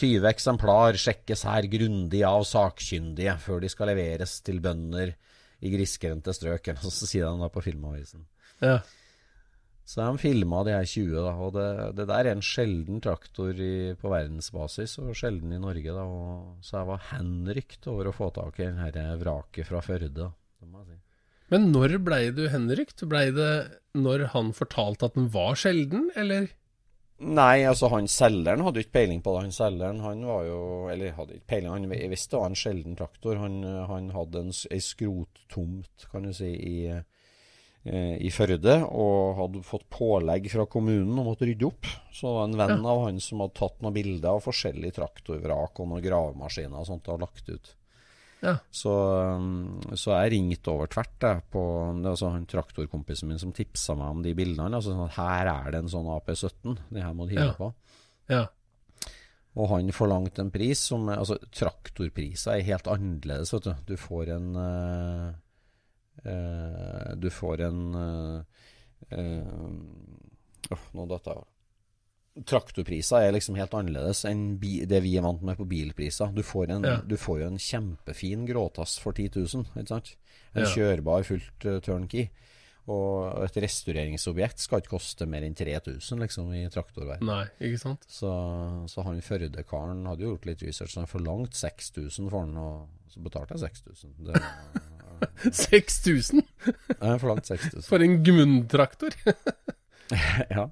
[0.00, 5.12] 20 eh, eksemplar sjekkes her grundig av sakkyndige før de skal leveres til bønder
[5.60, 6.72] i grisgrendte strøk.
[6.72, 8.26] Eller så sier han da på Filmavisen.
[8.64, 8.80] Ja.
[9.90, 11.32] Så de filma de her 20, da.
[11.42, 15.94] Og det, det der er en sjelden traktor i, på verdensbasis, og sjelden i Norge,
[15.96, 16.04] da.
[16.06, 20.98] Og, så jeg var henrykt over å få tak i denne vraket fra Førde, si.
[21.50, 23.02] Men når blei du henrykt?
[23.10, 23.52] Blei det
[23.98, 26.46] når han fortalte at den var sjelden, eller?
[27.20, 29.44] Nei, altså han selgeren hadde jo ikke peiling på det.
[29.44, 32.96] Han selgeren han var jo Eller hadde ikke peiling, han visste det var en sjelden
[32.96, 33.40] traktor.
[33.42, 33.58] Han,
[33.90, 39.84] han hadde en, ei skrottomt, kan du si, i, eh, i Førde, og hadde fått
[39.92, 41.90] pålegg fra kommunen om å rydde opp.
[42.08, 45.82] Så det var en venn av han som hadde tatt noen bilder av forskjellige traktorvrak
[45.82, 47.74] og noen gravemaskiner og sånt og lagt ut.
[48.40, 48.54] Ja.
[48.72, 48.92] Så,
[49.36, 51.60] um, så jeg ringte over tvert jeg, på
[51.98, 54.72] det var altså han traktorkompisen min som tipsa meg om de bildene.
[54.78, 57.58] Altså sånn at her er det en sånn AP17, Det her må du hive Ja.
[57.58, 57.68] på.
[58.32, 58.46] Ja.
[59.60, 63.74] Og han forlangte en pris som Altså, traktorpriser er helt annerledes, vet du.
[63.92, 65.32] Du får en eh,
[66.30, 67.80] eh, Du får en
[69.10, 69.50] eh,
[70.70, 71.48] åh, Nå datt jeg av.
[72.46, 76.32] Traktorpriser er liksom helt annerledes enn det vi er vant med på bilpriser.
[76.34, 76.96] Du får, en, Ja.
[77.04, 80.14] du får jo en kjempefin gråtass for 10 000, ikke sant?
[80.54, 80.70] En Ja.
[80.74, 82.30] kjørbar fullt uh, turnkey.
[82.90, 87.26] Og et restaureringsobjekt skal ikke koste mer enn 3000 liksom, i traktorverden.
[87.28, 88.06] Nei, ikke sant?
[88.08, 88.30] Så,
[88.90, 93.20] så han Førde-karen hadde gjort litt research, så han forlangt 6000 for den, og så
[93.22, 94.16] betalte jeg 6000.
[94.26, 94.42] Det,
[95.52, 96.42] 6000
[97.04, 97.84] jeg forlangt 6000.
[97.86, 99.14] for en Gmund-traktor!
[100.56, 100.64] ja.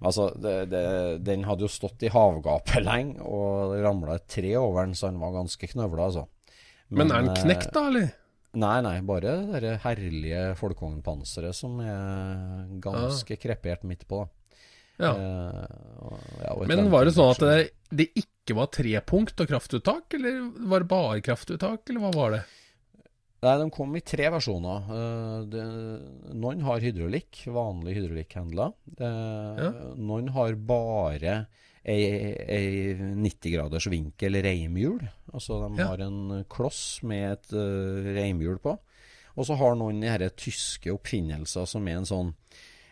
[0.00, 0.82] Altså, det, det,
[1.24, 5.08] den hadde jo stått i havgapet lenge, og det ramla et tre over den, så
[5.10, 6.26] han var ganske knøvla, altså.
[6.94, 8.10] Men er den eh, knekt, da, eller?
[8.54, 14.20] Nei, nei, bare det herlige folkevognpanseret som er ganske krepert midt på.
[15.00, 15.10] Ja.
[15.10, 19.48] Eh, og- ja, og Men var det sånn at det, det ikke var trepunkt og
[19.50, 20.38] kraftuttak, eller
[20.70, 22.44] var det bare kraftuttak, eller hva var det?
[23.44, 24.86] Nei, de kom i tre versjoner.
[24.94, 25.64] Eh, det,
[26.40, 28.72] noen har hydraulikk, vanlige hydraulikkhandler.
[28.96, 29.70] Eh, Ja.
[30.00, 31.34] Noen har bare
[31.84, 35.02] ei, ei 90 graders vinkel reimhjul.
[35.34, 35.88] Altså de Ja.
[35.90, 38.78] har en kloss med et uh, reimhjul på.
[39.36, 42.32] Og så har noen de tyske oppfinnelser som er en sånn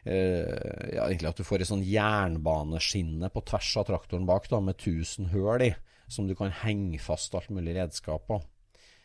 [0.05, 4.61] uh, ja, egentlig at du får et sånn jernbaneskinne på tvers av traktoren bak, da,
[4.61, 5.75] med 1000 høl i,
[6.09, 8.43] som du kan henge fast alt mulig redskap på.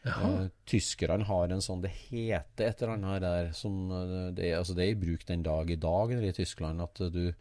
[0.05, 4.75] Eh, tyskerne har en sånn Det heter et eller annet der som eh, det, altså
[4.77, 7.33] det er i bruk den dag i dag i Tyskland at du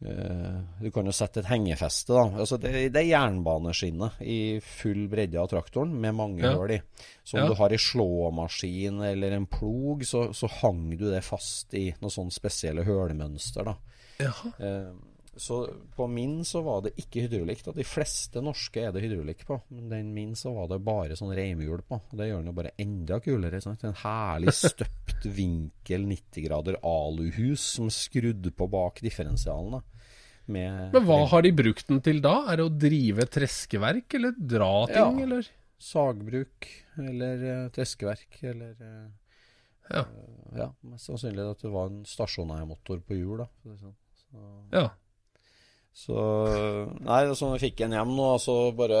[0.00, 2.22] Uh, Du kan jo sette et hengefeste, da.
[2.40, 6.54] Altså det, det er jernbaneskinne i full bredde av traktoren med mange Ja.
[6.56, 6.78] hull i.
[7.22, 7.48] Så om Ja.
[7.50, 12.14] du har ei slåmaskin eller en plog, så, så hang du det fast i noen
[12.16, 13.76] sånne spesielle hølmønster, da.
[14.24, 14.54] Jaha.
[15.36, 15.60] Så
[15.94, 17.62] på min så var det ikke hydraulikk.
[17.76, 21.30] De fleste norske er det hydraulikk på, men den min så var det bare sånn
[21.36, 22.00] reimhjul på.
[22.10, 23.60] Det gjør den jo bare enda kulere.
[23.62, 23.84] Sant?
[23.86, 29.80] En herlig støpt vinkel 90 grader aluhus som skrudd på bak differensialen.
[30.50, 32.34] Med Men hva har de brukt den til da?
[32.50, 35.26] Er det å drive treskeverk, eller dra ting, Ja.
[35.28, 35.50] eller?
[35.80, 36.66] sagbruk
[37.00, 39.06] eller uh, treskeverk eller uh,
[39.90, 40.02] Ja.
[40.58, 43.46] Ja, mest sannsynlig at det var en stasjonærmotor på hjul, da.
[43.78, 43.94] sånn.
[44.20, 44.42] Så,
[44.74, 44.90] Ja.
[45.92, 46.14] Så
[47.02, 49.00] Nei, så jeg fikk en hjem nå, så bare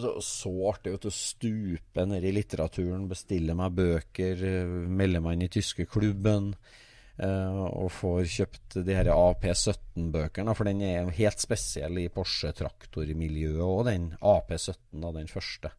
[0.00, 4.44] Så, så artig å stupe ned i litteraturen, bestille meg bøker,
[4.86, 6.52] melde meg inn i tyske klubben.
[7.18, 13.86] eh, og får kjøpt de her AP17-bøkene, for den er helt spesiell i Porsche-traktormiljøet òg,
[13.88, 15.72] den AP17, da, den første.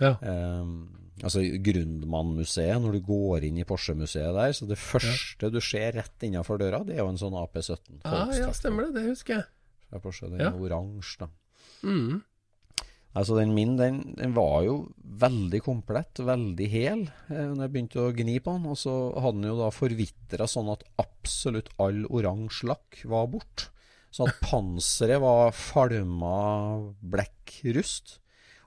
[0.00, 0.14] Ja.
[0.24, 0.72] Eh,
[1.20, 6.24] altså Grundmann-museet, når du går inn i Porsche-museet der, så det første du ser rett
[6.26, 8.00] innenfor døra, det er jo en sånn AP17.
[8.08, 9.02] Ah, ja, stemmer det.
[9.02, 9.48] Det husker jeg.
[9.90, 10.52] Fra Porsche, den Ja.
[10.54, 11.28] oransje, da.
[11.82, 12.22] Mm.
[13.16, 17.98] Altså Den min den, den var jo veldig komplett, veldig hel, eh, når jeg begynte
[18.04, 18.66] å gni på den.
[18.70, 23.66] Og så hadde den jo da forvitra sånn at absolutt all oransje lakk var bort.
[24.12, 28.18] Så at panseret var falma blekkrust.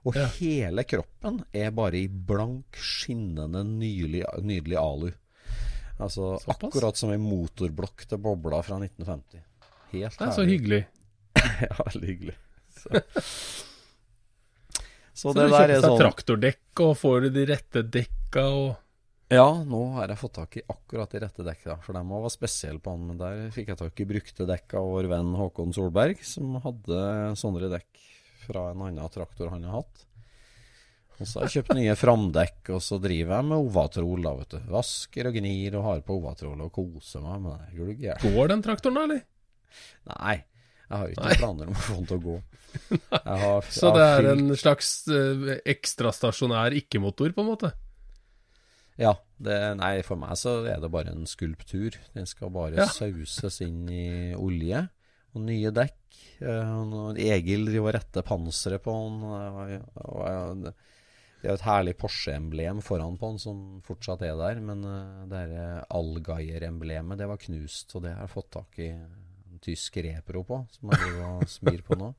[0.04, 0.26] Og Ja.
[0.36, 5.10] hele kroppen er bare i blank, skinnende, nydelig, nydelig alu.
[5.98, 6.68] Altså Såpass?
[6.68, 9.40] akkurat som ei motorblokk til bobla fra 1950.
[9.92, 10.84] Helt er så hyggelig.
[11.66, 12.36] ja, veldig hyggelig.
[12.74, 12.88] Så,
[15.14, 17.84] så, Så det du sånn Så du kjøper deg traktordekk, og får du de rette
[17.98, 18.70] dekka og
[19.32, 22.82] Ja, nå har jeg fått tak i akkurat de rette dekka, for de var spesielle
[22.82, 23.06] på han.
[23.10, 26.98] Men der fikk jeg tak i brukte dekk av vår venn Håkon Solberg, som hadde
[27.40, 28.02] sånne dekk
[28.44, 30.04] fra en annen traktor han har hatt.
[31.14, 34.56] Og så har jeg kjøpt nye framdekk, og så driver jeg med Ovatrol, da, vet
[34.56, 34.72] du.
[34.74, 38.16] Vasker og gnir og har på Ovatrol og koser meg med det.
[38.24, 39.22] Går den traktoren, da, eller?
[40.10, 40.36] Nei,
[40.88, 41.36] jeg har jo ikke Nei.
[41.40, 42.36] planer om å få den til å gå.
[43.14, 47.70] Jeg har, Så det er en slags uh, ekstrastasjonær ikke-motor, på en måte?
[48.98, 49.12] Ja.
[49.44, 51.96] Det, nei, for meg så er det bare en skulptur.
[52.14, 52.86] Den skal bare Ja.
[52.90, 54.84] sauses inn i olje.
[55.34, 55.98] Og nye dekk.
[56.42, 59.22] Uh, Egil driver og retter panseret på den.
[59.22, 60.72] Uh,
[61.44, 65.26] Det er jo et herlig Porsche-emblem foran på den som fortsatt er der, men uh,
[65.28, 65.42] det
[65.92, 68.88] Allgaier-emblemet det var knust, og det har jeg fått tak i
[69.64, 72.12] tysk repro på, som jeg driver og smir på nå.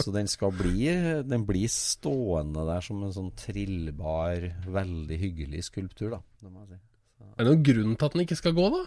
[0.00, 0.88] Så den skal bli
[1.28, 6.22] Den blir stående der som en sånn trillbar, veldig hyggelig skulptur, da.
[6.40, 6.80] Det må jeg si.
[7.18, 7.28] Så.
[7.34, 8.86] Er det noen grunn til at den ikke skal gå, da?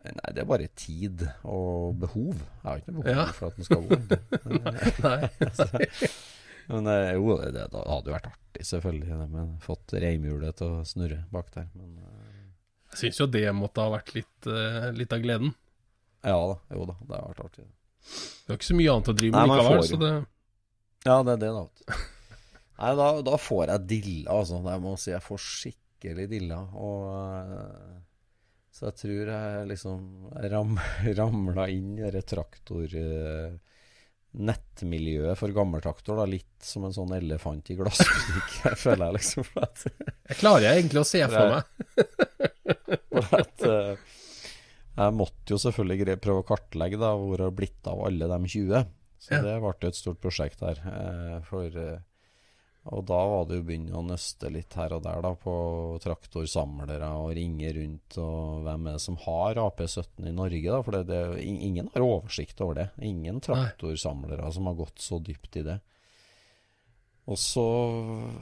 [0.00, 2.32] Nei, det er bare tid og behov.
[2.32, 3.32] Jeg har ikke noe behov ja.
[3.36, 3.98] for at den skal gå.
[5.04, 5.98] Nei.
[6.70, 10.78] men eh, jo, det, det, hadde jo vært artig, selvfølgelig, det med fått reimhjulet til
[10.78, 11.68] å snurre bak der.
[11.76, 12.46] Men uh,
[12.94, 15.52] Jeg syns jo det måtte ha vært litt, uh, litt, av gleden.
[16.26, 16.56] Ja da.
[16.76, 17.66] Jo da, det har vært artig.
[18.10, 20.12] Det er ikke så mye annet å drive med likevel, så det
[21.06, 21.98] Ja, det er det, da.
[22.80, 24.60] Nei, da, da får jeg dilla, altså.
[24.64, 26.60] Jeg må si jeg får skikkelig dilla.
[26.80, 27.98] Og uh,
[28.72, 30.06] så jeg tror jeg liksom
[30.52, 30.78] ram,
[31.20, 32.96] ramla inn i det traktor...
[32.96, 33.58] Uh,
[34.30, 38.52] nettmiljøet for gammeltraktor, da, litt som en sånn elefant i glassbutikk,
[38.84, 39.48] føler jeg liksom.
[39.58, 39.82] At,
[40.30, 41.64] jeg klarer jeg egentlig å se for meg.
[43.10, 44.10] for at uh,
[45.00, 48.54] jeg måtte jo selvfølgelig prøve å kartlegge da, hvor det har blitt av alle de
[48.54, 48.88] 20.
[49.20, 49.42] Så ja.
[49.44, 50.80] det ble et stort prosjekt her.
[50.88, 52.00] Eh, for, eh,
[52.90, 55.54] og da var det jo begynne å nøste litt her og der da, på
[56.00, 58.16] traktorsamlere og ringe rundt.
[58.22, 60.64] Og hvem er det som har AP17 i Norge?
[60.70, 62.88] da, For det, det, ingen har oversikt over det.
[63.04, 65.78] Ingen traktorsamlere som har gått så dypt i det.
[67.28, 67.64] Og så,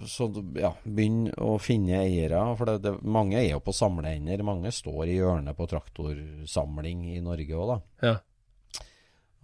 [0.08, 2.40] så ja, begynn å finne eiere.
[2.56, 4.44] For det, det, mange er jo på samleender.
[4.46, 7.78] Mange står i hjørnet på traktorsamling i Norge òg, da.
[8.08, 8.16] Ja.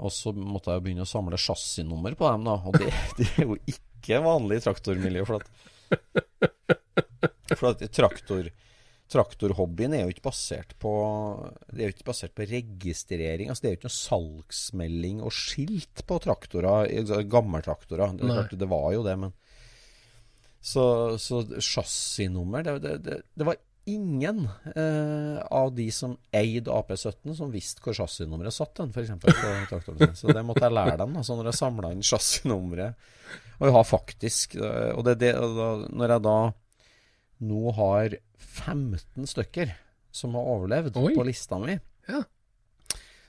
[0.04, 2.56] Og så måtte jeg begynne å samle chassisnummer på dem, da.
[2.62, 5.26] Og det, det, er jo ikke vanlig i traktormiljø.
[5.28, 5.46] For at,
[7.54, 8.48] for at traktor
[9.14, 10.92] traktorhobbyen er jo ikke basert på
[11.70, 13.48] Det er jo ikke basert på registrering.
[13.50, 18.16] altså Det er jo ikke noe salgsmelding og skilt på traktorer, altså gammeltraktorer.
[18.18, 19.34] Det, det var jo det, men
[20.64, 20.84] Så,
[21.20, 27.52] så chassisnummer det, det, det, det, var ingen eh, av de som eide AP17, som
[27.52, 29.12] visste hvor chassisnummeret satt den, f.eks.
[29.20, 29.34] på
[29.68, 30.14] traktoren.
[30.16, 31.18] Så det måtte jeg lære dem.
[31.20, 32.96] Altså, når jeg samla inn chassisnummeret.
[33.58, 36.38] Og jeg har faktisk eh, Og det, det, når jeg da
[37.42, 39.74] nå har 15 stykker
[40.14, 41.12] som har overlevd Oi.
[41.16, 41.74] på lista mi,
[42.06, 42.20] ja.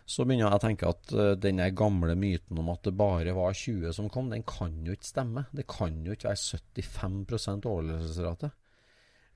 [0.05, 3.55] så begynner jeg å tenke at uh, den gamle myten om at det bare var
[3.57, 5.47] 20 som kom, den kan jo ikke stemme.
[5.55, 8.51] Det kan jo ikke være 75 overlevelsesrate.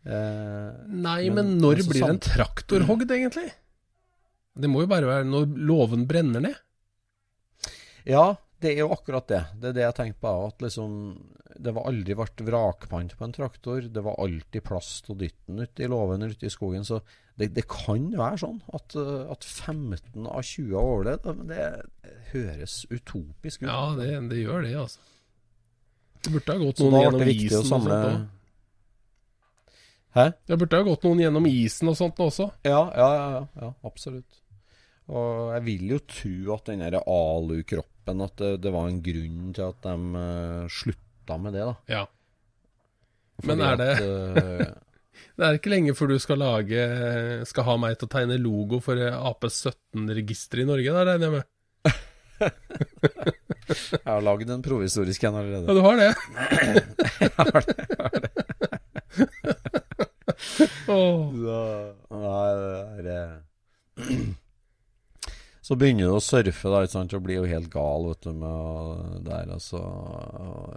[0.06, 3.50] Uh, Nei, men, men når blir det en traktor hogd, egentlig?
[4.60, 6.62] Det må jo bare være når låven brenner ned?
[8.08, 9.42] Ja, det er jo akkurat det.
[9.62, 10.32] Det er det jeg tenkte på.
[10.50, 10.94] At liksom,
[11.64, 13.88] det var aldri vært vrakpant på en traktor.
[13.88, 16.88] Det var alltid plass til å dytte den ute i låven ute i skogen.
[16.88, 17.00] Så
[17.40, 21.46] det, det, kan være sånn at, eh, at 15 av 20 har overlevd.
[21.52, 21.70] Det
[22.34, 23.70] høres utopisk ut.
[23.70, 25.08] Ja, det, det gjør det, altså.
[26.20, 28.20] Det burde ha gått noen gjennom isen og sånt òg.
[30.18, 30.26] Hæ?
[30.50, 32.50] Det burde ha gått noen gjennom isen og sånt også.
[32.68, 34.42] Ja, ja, ja, ja absolutt.
[35.10, 39.66] Og jeg vil jo tro at den alu-kroppen At det, det, var en grunn til
[39.66, 41.76] at de uh, slutta med det, da.
[41.92, 42.04] Ja.
[43.40, 44.78] Fordi Men er det at, uh,
[45.40, 46.82] Det er ikke lenge før du skal lage
[47.48, 51.48] Skal ha meg til å tegne logo for AP17-registeret i Norge, da regner jeg med?
[53.94, 55.68] jeg har lagd en provisorisk en allerede.
[55.68, 56.12] Ja, du har det?
[57.20, 57.76] jeg har det.
[57.84, 58.30] Jeg har det.
[60.88, 61.32] oh.
[61.36, 61.60] Så,
[62.16, 62.50] nei,
[63.04, 63.34] det er
[65.70, 68.32] så begynner du å surfe, da, ikke sant, og blir jo helt gal vet du,
[68.42, 69.52] med der.
[69.54, 69.78] Altså,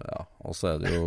[0.05, 0.19] ja.
[0.45, 1.07] Og så er det jo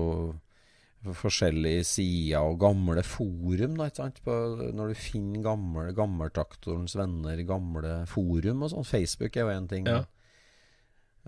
[1.14, 4.24] forskjellige sider og gamle forum, da, ikke sant.
[4.26, 4.40] På,
[4.74, 8.90] når du finner gamle, gammeltraktorens venner, gamle forum og sånn.
[8.90, 9.94] Facebook er jo én ting.
[9.94, 10.02] Ja.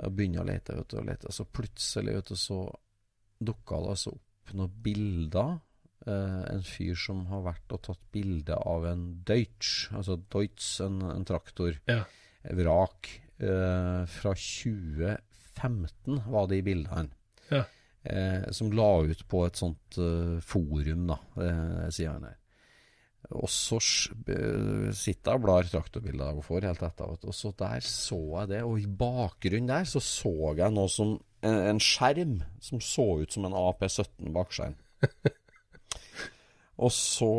[0.02, 1.38] Jeg begynner å lete, vet du, og lete.
[1.38, 2.62] Så plutselig, vet du, så
[3.38, 5.60] dukka det altså opp noen bilder.
[6.08, 11.04] Uh, en fyr som har vært og tatt bilde av en Deutsch, altså Deutsch, en,
[11.06, 11.78] en traktor.
[11.86, 12.08] Ja
[12.56, 13.10] vrak.
[13.38, 17.12] Eh, fra 2015 var det i bildene.
[17.52, 17.64] Ja.
[18.08, 22.38] Eh, som la ut på et sånt uh, forum, da, eh, sier han her.
[23.36, 27.18] Og så sitter jeg og blar traktorbilder jeg får helt etter.
[27.18, 31.18] Og så der så jeg det, og i bakgrunnen der så så jeg noe som
[31.41, 34.78] en, en skjerm som så ut som en AP17 bakskjerm.
[36.78, 37.34] og så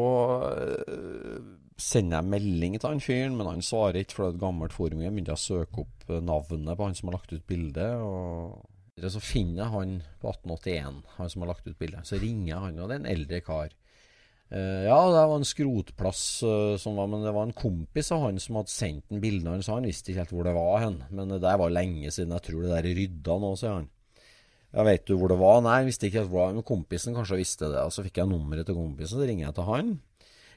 [1.79, 4.75] sender jeg melding til han fyren, men han svarer ikke, for det er et gammelt
[4.75, 5.03] forum.
[5.05, 8.03] Jeg begynte å søke opp eh, navnet på han som har lagt ut bildet.
[8.03, 12.09] og Så finner jeg han på 1881, han som har lagt ut bildet.
[12.09, 13.77] Så ringer jeg han, og det er en eldre kar.
[14.49, 16.21] Uh, ja, det var en skrotplass
[16.81, 19.45] som var Men det var en kompis av han som hadde sendt en bilde.
[19.53, 20.97] Han så han visste ikke helt hvor det var hen.
[21.13, 22.33] Men det der var lenge siden.
[22.33, 23.91] Jeg tror det der er rydda nå, sier han.
[24.75, 25.63] Ja, vet du hvor det var?
[25.65, 26.57] Nei, jeg visste ikke hvor det var.
[26.59, 27.81] Men kompisen kanskje visste det.
[27.85, 29.95] Og så fikk jeg nummeret til kompisen, så ringer jeg til han.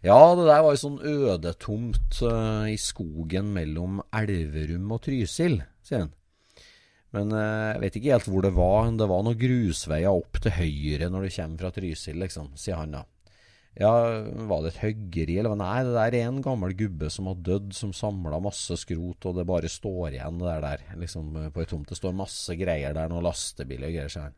[0.01, 6.07] Ja, det der var jo sånn ødetomt uh, i skogen mellom Elverum og Trysil, sier
[6.07, 6.16] han.
[7.14, 8.89] Men uh, jeg vet ikke helt hvor det var.
[8.97, 12.97] Det var noen grusveier opp til høyre når du kommer fra Trysil, liksom, sier han
[12.97, 13.05] da.
[13.80, 13.91] Ja,
[14.49, 15.55] var det et høggeri, eller?
[15.55, 19.38] Nei, det der er en gammel gubbe som har dødd, som samla masse skrot, og
[19.38, 21.88] det bare står igjen det der, der liksom på ei tomt.
[21.88, 24.38] Det står masse greier der, noen lastebiler og greier, sier han.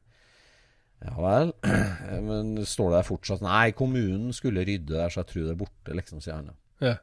[1.03, 1.49] Ja vel,
[2.29, 5.61] men står det der fortsatt Nei, kommunen skulle rydde der, så jeg tror det er
[5.65, 6.53] borte, liksom, sier han.
[6.83, 6.95] Ja.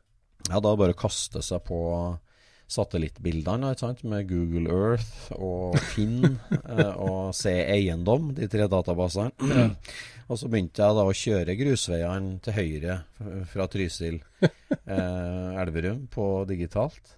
[0.49, 1.81] Ja, da bare kaste seg på
[2.71, 4.05] satellittbildene ikke sant?
[4.07, 6.23] med Google Earth og Finn
[6.55, 9.35] eh, og Se eiendom, de tre databasene.
[10.31, 12.99] og så begynte jeg da å kjøre grusveiene til høyre
[13.51, 17.17] fra Trysil, eh, Elverum, på digitalt.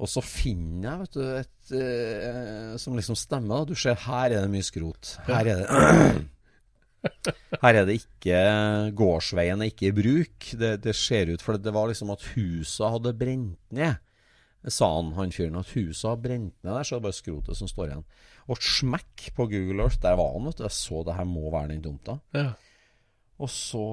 [0.00, 3.60] Og så finner jeg vet du, et eh, som liksom stemmer.
[3.60, 5.14] da Du ser her er det mye skrot.
[5.28, 5.68] Her er det
[7.62, 8.40] Her er det ikke
[8.96, 10.50] Gårdsveien er ikke i bruk.
[10.58, 14.00] Det, det ser ut For det var liksom at huset hadde brent ned
[14.68, 17.56] sa han, han fyren, at huset har brent ned der, så det er bare skrotet
[17.56, 18.02] som står igjen.
[18.50, 20.66] Og smekk på Google Earth, der var han, vet du.
[20.66, 22.18] Jeg så det her må være den tomta.
[22.34, 22.48] Ja.
[23.40, 23.84] Og så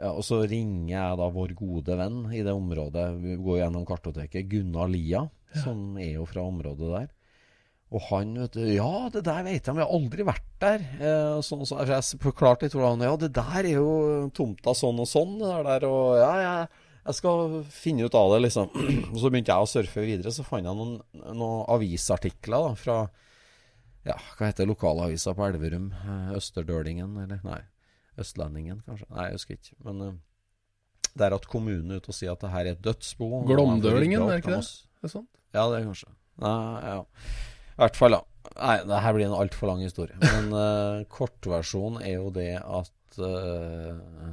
[0.00, 3.06] ja, og så ringer jeg da vår gode venn i det området.
[3.22, 4.48] Vi går gjennom kartoteket.
[4.50, 5.62] Gunnar Lia, ja.
[5.64, 7.08] som er jo fra området der.
[7.90, 10.84] Og han, vet du Ja, det der vet jeg, men jeg har aldri vært der.
[11.00, 13.90] Eh, sånn, så, jeg forklarte litt hvordan Ja, det der er jo
[14.36, 15.40] tomta sånn og sånn.
[15.40, 18.70] Det der, og ja, jeg jeg skal finne ut av det, liksom.
[19.10, 20.96] Og så begynte jeg å surfe videre, så fant jeg noen,
[21.34, 23.00] noen avisartikler da, fra
[24.06, 25.90] ja, hva heter lokalavisa på Elverum?
[25.92, 27.42] Eh, Østerdølingen, eller?
[27.44, 27.60] Nei,
[28.20, 29.08] Østlendingen, kanskje?
[29.12, 29.76] Nei, jeg husker ikke.
[29.86, 30.14] Men uh,
[31.12, 33.44] det er at kommunen er ute og sier at det her er et dødsbo.
[33.50, 34.64] Glåmdølingen, er ikke det?
[34.64, 35.30] det er sånt?
[35.52, 36.12] Ja, det er kanskje.
[36.40, 36.56] Nei,
[36.86, 36.98] ja.
[37.74, 38.22] I hvert fall, da.
[38.56, 40.16] Nei, det her blir en altfor lang historie.
[40.22, 44.32] Men uh, kortversjonen er jo det at uh,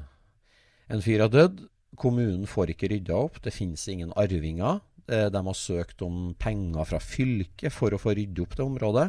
[0.96, 1.66] en fyr har dødd.
[1.96, 4.82] Kommunen får ikke rydda opp, det finnes ingen arvinger.
[5.08, 9.08] Eh, de har søkt om penger fra fylket for å få rydde opp det området.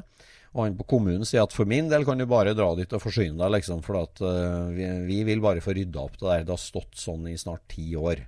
[0.55, 3.03] Og han på kommunen sier at for min del kan du bare dra dit og
[3.03, 6.47] forsyne deg, liksom, for at uh, vi, vi, vil bare få rydda opp det der.
[6.47, 8.25] Det har stått sånn i snart ti år.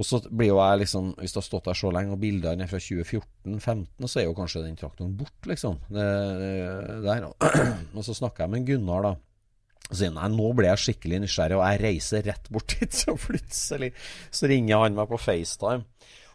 [0.00, 2.66] Og så blir jo jeg liksom, Hvis det har stått der så lenge, og bildene
[2.66, 5.80] er fra 2014-2015, så er jo kanskje den traktoren bort, liksom.
[5.90, 6.06] Det,
[7.06, 7.16] det.
[7.96, 9.14] Og så snakker jeg med Gunnar, da.
[9.90, 12.94] Sier nei, nå ble jeg skikkelig nysgjerrig, og jeg reiser rett bort dit.
[12.94, 13.92] Så plutselig
[14.30, 15.86] så ringer han meg på FaceTime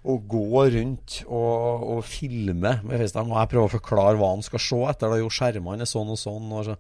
[0.05, 3.31] og går rundt og, og filmer med FaceTime.
[3.31, 5.09] Og jeg prøver å forklare hva han skal se etter.
[5.09, 6.51] da, Jo, skjermene er sånn og sånn.
[6.53, 6.75] Og, så.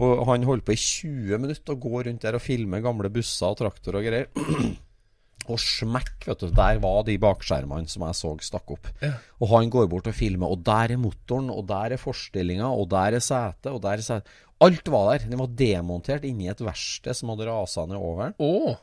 [0.00, 3.52] og han holder på i 20 minutter og går rundt der og filmer gamle busser
[3.52, 4.32] og traktorer og greier.
[5.52, 8.88] Og smekk, vet du, der var de bakskjermene som jeg så stakk opp.
[9.02, 9.12] Ja.
[9.42, 12.88] Og han går bort og filmer, og der er motoren, og der er forstillinga, og
[12.94, 14.32] der er setet, og der er setet.
[14.64, 15.28] Alt var der.
[15.28, 18.36] Den var demontert inni et verksted som hadde rasa ned over den.
[18.38, 18.76] Oh.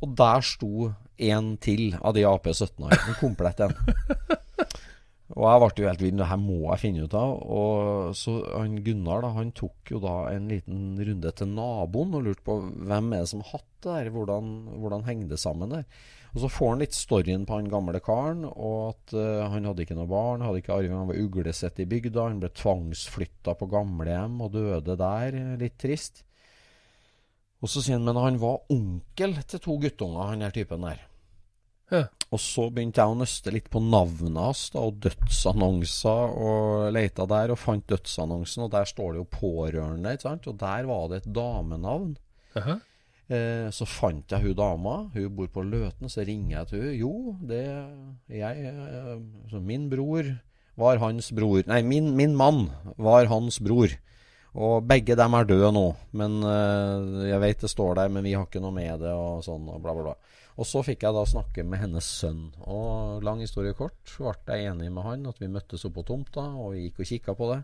[0.00, 2.96] Og der sto en til av de AP17-ene.
[2.96, 3.74] En komplett en.
[5.30, 6.16] og jeg ble jo helt vill.
[6.18, 7.34] Det her må jeg finne ut av.
[7.54, 12.24] Og så han Gunnar da, han tok jo da en liten runde til naboen og
[12.26, 14.10] lurte på hvem er det som hatt det der.
[14.14, 14.50] Hvordan,
[14.80, 15.84] hvordan henger det sammen der?
[16.34, 19.82] Og Så får han litt storyen på han gamle karen, og at uh, han hadde
[19.82, 23.70] ikke noe barn, hadde ikke arving, han var uglesett i bygda, han ble tvangsflytta på
[23.72, 26.22] gamlehjem og døde der, litt trist.
[27.60, 31.02] Og så sier han men han var onkel til to guttunger, han der typen der.
[31.90, 32.04] Ja.
[32.30, 37.50] Og så begynte jeg å nøste litt på navnet hans og dødsannonser, og leita der
[37.50, 40.46] og fant dødsannonsen, og der står det jo 'pårørende', ikke sant?
[40.46, 42.16] og der var det et damenavn.
[42.54, 42.80] Uh -huh.
[43.30, 44.94] Eh, så fant jeg hun dama.
[45.14, 46.10] Hun bor på Løten.
[46.10, 46.94] Så ringer jeg til hun.
[46.98, 47.62] Jo, det
[48.28, 50.26] jeg eh, Min bror
[50.80, 53.94] var hans bror Nei, min, min, mann var hans bror.
[54.50, 55.86] Og begge dem er døde nå.
[56.10, 59.44] Men eh, Jeg vet det står der, men vi har ikke noe med det, og
[59.46, 60.16] sånn, og bla, bla, bla.
[60.60, 62.50] Og så fikk jeg da snakke med hennes sønn.
[62.68, 66.44] Og lang historie kort, ble jeg enig med han at vi møttes oppe på tomta,
[66.52, 67.58] og vi gikk og kikka på det.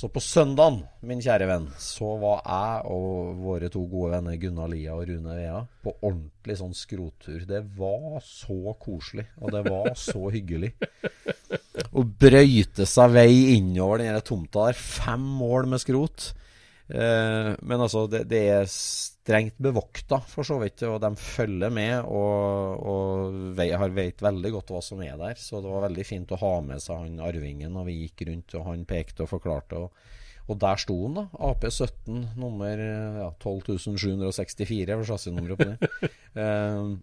[0.00, 4.72] Så på søndagen, min kjære venn, så var jeg og våre to gode venner Gunnar
[4.72, 7.44] Lia og Rune Vea på ordentlig sånn skrottur.
[7.44, 10.72] Det var så koselig, og det var så hyggelig.
[11.92, 14.80] Å brøyte seg vei innover den tomta der.
[14.80, 16.32] Fem mål med skrot.
[16.90, 20.82] Eh, men altså, det, det, er strengt bevokta, for så vidt.
[20.88, 25.38] Og de følger med og, og vei, har vet veldig godt hva som er der.
[25.38, 28.56] Så det var veldig fint å ha med seg han arvingen når vi gikk rundt,
[28.58, 29.84] og han pekte og forklarte.
[29.84, 30.08] Og,
[30.50, 31.26] og der sto han, da.
[31.50, 32.82] AP17 nummer
[33.22, 36.10] ja, 12764 var chassisnummeret på det.
[36.42, 36.98] eh,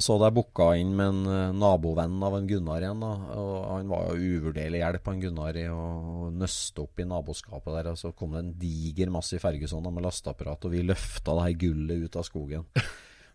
[0.00, 3.02] Så hadde jeg booka inn med en eh, nabovenn av en Gunnar igjen.
[3.02, 7.76] da Og Han var jo uvurderlig hjelp, han Gunnar, i å nøste opp i naboskapet
[7.76, 7.90] der.
[7.92, 11.46] Og så kom det en diger masse i Ferguson med lasteapparat, og vi løfta det
[11.46, 12.64] her gullet ut av skogen.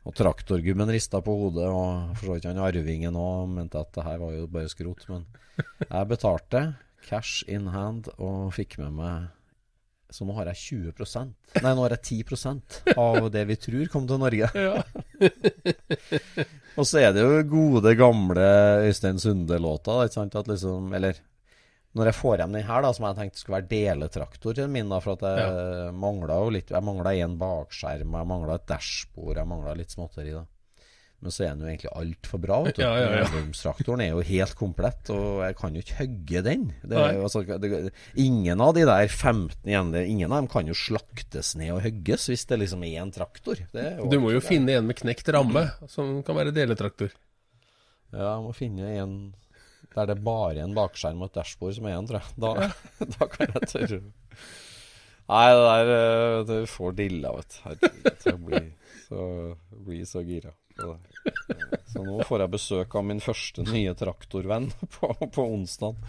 [0.06, 4.04] Og traktorgubben rista på hodet, og for så vidt han arvingen òg mente at det
[4.06, 5.06] her var jo bare skrot.
[5.10, 5.26] Men
[5.86, 6.66] jeg betalte
[7.06, 9.32] cash in hand og fikk med meg
[10.16, 10.62] så nå har jeg
[10.96, 14.50] 20% Nei, nå har jeg 10% av det vi tror kom til Norge.
[14.56, 14.80] Ja.
[16.80, 18.48] Og så er det jo gode, gamle
[18.88, 20.36] Øystein Sunde-låta, ikke sant?
[20.40, 21.20] At liksom Eller
[21.96, 25.00] når jeg får hjem den her, da, som jeg tenkte skulle være deletraktor min, da,
[25.04, 25.92] for at jeg ja.
[25.96, 30.36] mangla jo litt Jeg mangla en bakskjerm, jeg mangla et dashbord, jeg mangla litt småtteri,
[30.36, 30.44] da.
[31.24, 32.58] Men så er den jo egentlig altfor bra.
[32.66, 32.84] vet du.
[32.84, 33.44] Ja, ja, ja.
[33.58, 36.66] Traktoren er jo helt komplett, og jeg kan jo ikke hogge den.
[36.84, 37.72] Det er jo, altså, det,
[38.22, 42.28] ingen av de der 15 igjen, ingen av dem kan jo slaktes ned og hogges
[42.30, 43.64] hvis det liksom er en traktor.
[43.74, 47.16] Jo du må jo finne en med knekt ramme, som kan være deletraktor.
[48.14, 49.18] Ja, jeg må finne en
[49.96, 52.34] der det er bare en bakskjerm og et dashbord som er igjen, tror jeg.
[52.44, 52.70] Da,
[53.16, 54.00] da kan jeg tørre.
[55.26, 55.88] Nei, det der
[56.46, 57.60] Du Det får dilla, vet du.
[57.64, 58.26] Herregud.
[58.26, 58.68] Jeg blir
[59.08, 59.24] så,
[59.88, 60.52] blir så gira.
[60.76, 66.02] Så nå får jeg besøk av min første nye traktorvenn på, på onsdag.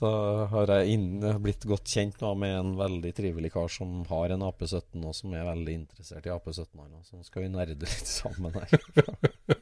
[0.00, 0.10] Så
[0.48, 4.46] har jeg inn, blitt godt kjent nå med en veldig trivelig kar som har en
[4.46, 6.86] AP17, og som er veldig interessert i AP17.
[7.04, 9.58] Så nå skal vi nerde litt sammen her.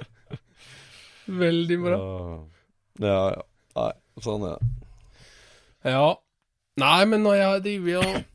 [1.44, 2.00] veldig bra.
[3.02, 3.46] Ja, ja.
[3.80, 3.90] Nei,
[4.22, 4.70] sånn er det.
[5.96, 6.08] Ja.
[6.80, 8.29] Nei, men når jeg driver og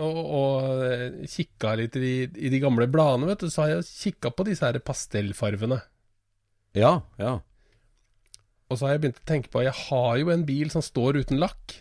[0.00, 3.86] og, og kikka litt i de, i de, gamle bladene, vet du, så har jeg
[3.88, 5.80] kikka på disse her pastellfarvene.
[6.78, 7.38] Ja, ja.
[8.70, 11.18] Og så har jeg begynt å tenke på Jeg har jo en bil som står
[11.24, 11.74] uten lakk.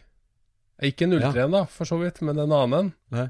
[0.85, 1.49] Ikke en 03 ja.
[1.51, 2.89] da, for så vidt, men en annen.
[3.13, 3.27] Nei.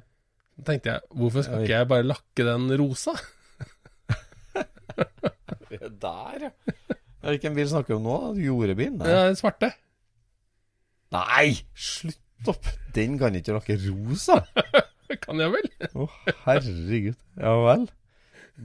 [0.56, 3.16] Så tenkte jeg, hvorfor skal ikke jeg bare lakke den rosa?
[5.70, 6.54] det Der, ja.
[7.20, 8.18] Hvilken bil snakker vi om nå?
[8.40, 9.02] Jordebilen?
[9.04, 9.74] Ja, den svarte.
[11.12, 12.70] Nei, slutt opp!
[12.96, 14.40] Den kan ikke lakke rosa?
[15.26, 15.70] kan jeg vel?
[15.90, 17.18] Å, oh, herregud.
[17.40, 17.88] Ja vel.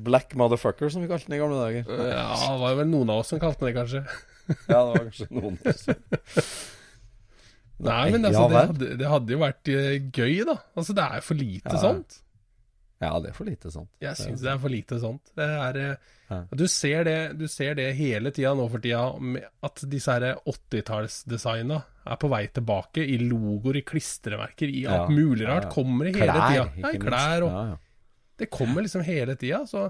[0.04, 1.90] Black motherfucker, som vi kalte den i gamle dager.
[2.10, 4.02] Ja, det var vel noen av oss som kalte den det, kanskje.
[4.50, 5.60] ja, det var kanskje noen.
[7.84, 10.58] Nei, men altså, det, hadde, det, hadde, jo vært uh, gøy, da.
[10.74, 11.80] Altså, det er for lite ja.
[11.82, 12.20] sånt.
[13.02, 13.90] Ja, det er for lite sånt.
[14.02, 15.32] Jeg syns det er for lite sånt.
[15.36, 16.38] Det er ja.
[16.54, 19.02] du, ser det, du ser det hele tida nå for tida,
[19.66, 25.46] at disse 80-tallsdesigna er på vei tilbake i logoer, i klistremerker, i alt ja, mulig
[25.48, 25.70] rart.
[25.72, 26.66] Kommer det hele tida.
[26.82, 27.54] Ja, klær og
[28.40, 29.62] Det kommer liksom hele tida.
[29.68, 29.86] Så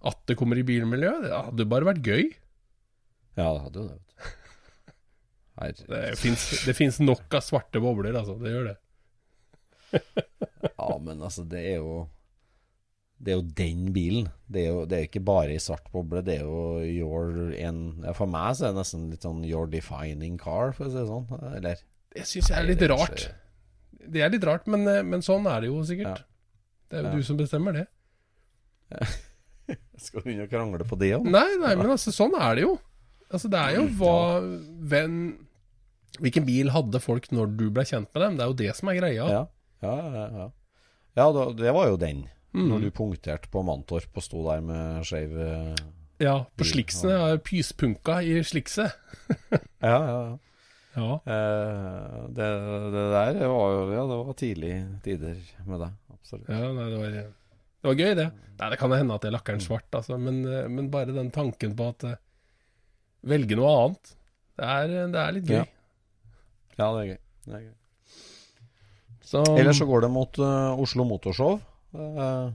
[0.00, 2.30] at det kommer i bilmiljøet, det hadde bare vært gøy.
[3.36, 3.98] Ja, det hadde jo det.
[5.60, 8.38] Det fins nok av svarte bobler, altså.
[8.40, 8.78] Det gjør det.
[10.70, 12.06] ja, men altså, det er jo
[13.20, 14.28] det er jo den bilen.
[14.48, 16.22] Det er jo det er ikke bare i svart boble.
[16.24, 19.68] Det er jo your en, ja, For meg så er det nesten litt sånn your
[19.68, 21.26] defining car, for å si det sånn.
[21.58, 21.82] Eller?
[22.16, 23.26] Det syns jeg er litt rart.
[24.00, 26.24] Det er litt rart, men, eh, men sånn er det jo sikkert.
[26.24, 26.56] Ja.
[26.88, 27.20] Det er jo ja.
[27.20, 27.84] du som bestemmer det.
[30.00, 31.28] Skal du begynne å krangle på det òg?
[31.28, 32.74] Nei, nei, men altså, sånn er det jo.
[33.28, 34.16] Altså, det er jo hva
[34.90, 35.14] hvem,
[36.18, 38.34] Hvilken bil hadde folk når du ble kjent med dem?
[38.36, 39.28] Det er jo det som er greia.
[39.30, 39.44] Ja,
[39.84, 40.24] ja, ja.
[40.40, 40.48] ja.
[41.20, 42.24] ja det var jo den.
[42.50, 42.66] Mm.
[42.66, 45.74] Når du punkterte på Mantorp og sto der med skeiv uh,
[46.20, 47.12] Ja, på sliksene.
[47.14, 47.36] Ja.
[47.46, 48.96] Pyspunka i slikset.
[49.86, 50.32] ja, ja, ja.
[50.98, 51.12] ja.
[51.30, 52.48] Eh, det,
[52.96, 55.38] det, der var jo Ja, det var tidlige tider
[55.68, 55.94] med deg.
[56.16, 56.50] Absolutt.
[56.50, 58.28] Ja, nei, det var, det var gøy, det.
[58.58, 61.30] Nei, Det kan hende at jeg lakker den svart, altså, men, eh, men, bare den
[61.34, 62.18] tanken på at uh,
[63.30, 64.14] Velge noe annet.
[64.58, 65.58] Det er, det er litt gøy.
[65.60, 65.66] Ja.
[66.80, 67.18] ja, det er gøy.
[67.46, 67.74] Det er gøy.
[69.30, 71.60] Så, Ellers så går det mot Oslo Motorshow.
[71.94, 72.52] Uh,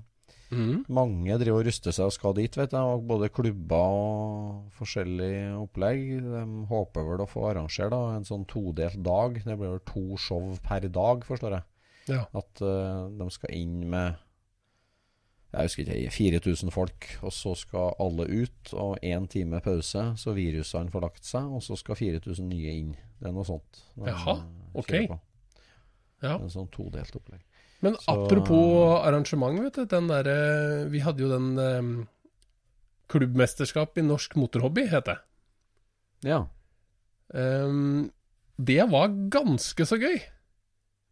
[0.51, 0.85] mm.
[0.95, 2.95] Mange driver og ruster seg og skal dit, vet jeg.
[2.95, 6.03] Og både klubber og forskjellige opplegg.
[6.25, 9.41] De håper vel å få arrangere da, en sånn todelt dag.
[9.43, 11.69] Det blir vel to show per dag, forstår jeg.
[12.13, 12.21] Ja.
[12.37, 14.21] At uh, de skal inn med
[15.55, 20.33] jeg husker ikke, 4000 folk, og så skal alle ut, og én time pause, så
[20.35, 22.89] virusene får lagt seg, og så skal 4000 nye inn.
[23.21, 23.79] Det er noe sånt.
[24.03, 24.35] Jaha,
[24.75, 24.93] ok.
[26.25, 26.35] Ja.
[26.35, 27.43] En sånn todelt opplegg.
[27.83, 28.13] Men så...
[28.13, 29.85] apropos arrangement, vet du.
[29.89, 30.29] Den der,
[30.91, 31.95] vi hadde jo den um,
[33.11, 35.17] Klubbmesterskap i norsk motorhobby, het det.
[36.25, 36.45] Ja.
[37.29, 38.09] Um,
[38.57, 40.17] det var ganske så gøy.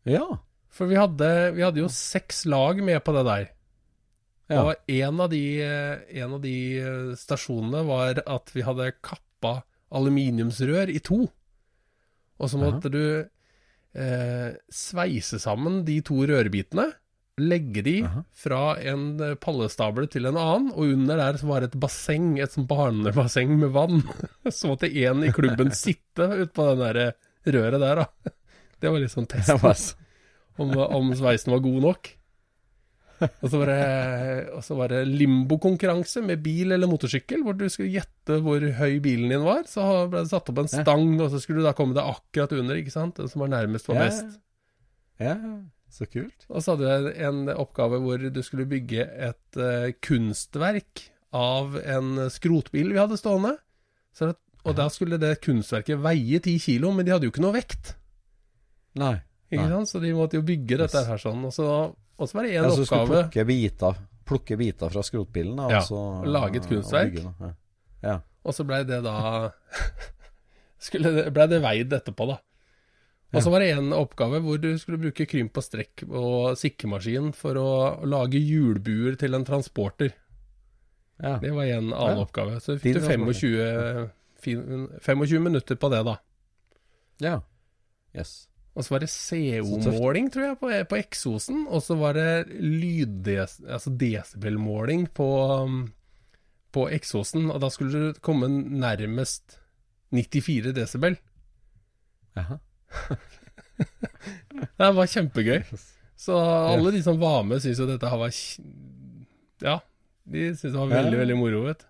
[0.10, 0.26] Ja.
[0.74, 3.46] For vi hadde, vi hadde jo seks lag med på det der.
[4.52, 4.64] Ja.
[4.64, 6.56] Og en av, de, en av de
[7.20, 9.62] stasjonene var at vi hadde kappa
[9.94, 11.24] aluminiumsrør i to.
[12.42, 12.94] Og så måtte Aha.
[12.94, 13.30] du
[13.96, 16.92] eh, sveise sammen de to rørbitene.
[17.42, 17.96] legge de
[18.38, 22.36] fra en eh, pallestable til en annen, og under der så var det et basseng,
[22.38, 24.04] et sånt barnebasseng med vann.
[24.54, 27.16] Så måtte en i klubben sitte utpå den der eh,
[27.50, 28.34] røret der, da.
[28.84, 29.98] Det var liksom Det testen
[30.60, 32.10] om, om sveisen var god nok.
[33.44, 33.82] Og så var det,
[34.58, 38.98] og så var det limbokonkurranse med bil eller motorsykkel, hvor du skulle gjette hvor høy
[39.04, 39.64] bilen din var.
[39.70, 42.56] Så ble det satt opp en stang, og så skulle du da komme deg akkurat
[42.58, 43.16] under, ikke sant?
[43.20, 44.06] Den som var nærmest var Ja.
[44.10, 44.40] best.
[45.22, 45.36] Ja,
[45.94, 46.48] så kult.
[46.50, 51.04] Og så hadde jeg en oppgave hvor du skulle bygge et uh, kunstverk
[51.34, 53.56] av en skrotbil vi hadde stående.
[54.14, 57.44] Så det, og da skulle det kunstverket veie ti kilo, men de hadde jo ikke
[57.46, 57.94] noe vekt.
[59.02, 59.16] Nei.
[59.54, 59.74] Ikke Nei.
[59.76, 59.90] sant?
[59.92, 61.44] Så de måtte jo bygge dette her sånn.
[61.46, 61.66] Og så,
[62.18, 64.00] og så var det en Ja, så du skulle oppgave plukke biter,
[64.30, 67.20] plukke biter fra skrotbilen, da, Ja, og så lage et kunstverk.
[67.24, 67.44] Og.
[67.44, 67.52] Ja.
[68.08, 68.16] ja.
[68.44, 69.16] Og så blei det da
[70.84, 72.40] skulle Blei det veid etterpå, da.
[73.34, 77.32] Og så var det en oppgave hvor du skulle bruke krymp og strekk og sikkemaskin
[77.34, 77.70] for å,
[78.06, 80.14] lage hjulbuer til en transporter.
[81.18, 81.40] ja.
[81.42, 82.22] Det var en annen Ja.
[82.22, 82.60] oppgave.
[82.62, 84.12] Så fikk du 25,
[85.02, 86.18] 25 minutter på det, da.
[87.26, 87.42] ja.
[88.14, 88.48] Yes.
[88.74, 91.66] Og så var det CO-måling, tror jeg, på, på eksosen.
[91.70, 93.60] Og så var det lyddes...
[93.68, 95.28] Altså desibelmåling på,
[95.62, 95.84] um,
[96.74, 97.52] på eksosen.
[97.54, 99.60] Og da skulle du komme nærmest
[100.14, 101.20] 94 desibel.
[102.38, 102.58] Jaha.
[104.78, 105.64] Det var kjempegøy.
[106.18, 108.32] Så alle de som var med, syns jo dette var
[109.64, 109.80] Ja,
[110.30, 111.88] de syntes det var veldig, veldig moro, vet du.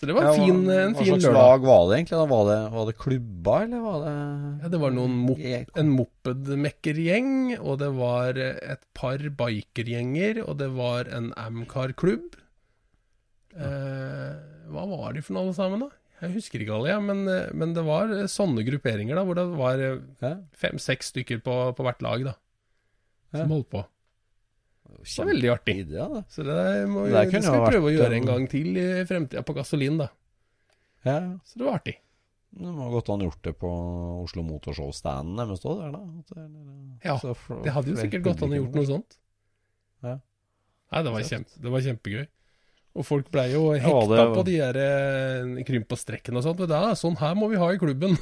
[0.00, 2.20] Så det var Ja, en fin, hva, hva slags lag var det egentlig?
[2.30, 4.12] Var det, var det klubba, eller var det
[4.62, 5.42] Ja, det var mop
[5.82, 12.38] en mopedmekkergjeng, og det var et par bikergjenger, og det var en Amcar-klubb.
[13.60, 14.32] Eh,
[14.72, 15.90] hva var de for noe alle sammen, da?
[16.20, 19.36] Jeg husker ikke alle, ja, men, eh, men det var eh, sånne grupperinger, da, hvor
[19.36, 22.34] det var eh, fem-seks stykker på, på hvert lag, da,
[23.34, 23.52] som Ja.
[23.52, 23.84] holdt på.
[24.98, 25.74] Det var veldig artig.
[25.86, 26.22] Idea, da.
[26.28, 26.58] Så det,
[26.90, 29.54] må, Det det, skal vi prøve å gjøre en- en gang til i fremtida, på
[29.56, 30.08] gasolin, da.
[31.04, 31.18] Ja.
[31.44, 31.96] Så det var artig.
[32.50, 33.68] Det må godt han gjort det på
[34.24, 36.02] Oslo Motorshow-standen deres òg, der, da.
[36.36, 37.16] Eller- Ja,
[37.62, 39.16] Det hadde jo sikkert godt an å gjort noe sånt.
[40.02, 40.18] Ja.
[40.92, 42.26] Nei, det var, kjempe, det var kjempegøy.
[42.96, 46.58] Og folk blei jo Ja, det på de der eh, krymp og strekken og sånt.
[46.58, 48.18] Det er sånn her må vi ha i klubben.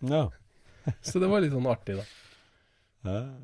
[0.00, 0.30] Ja.
[1.02, 2.04] Så det var litt sånn artig, da.
[3.04, 3.34] ja.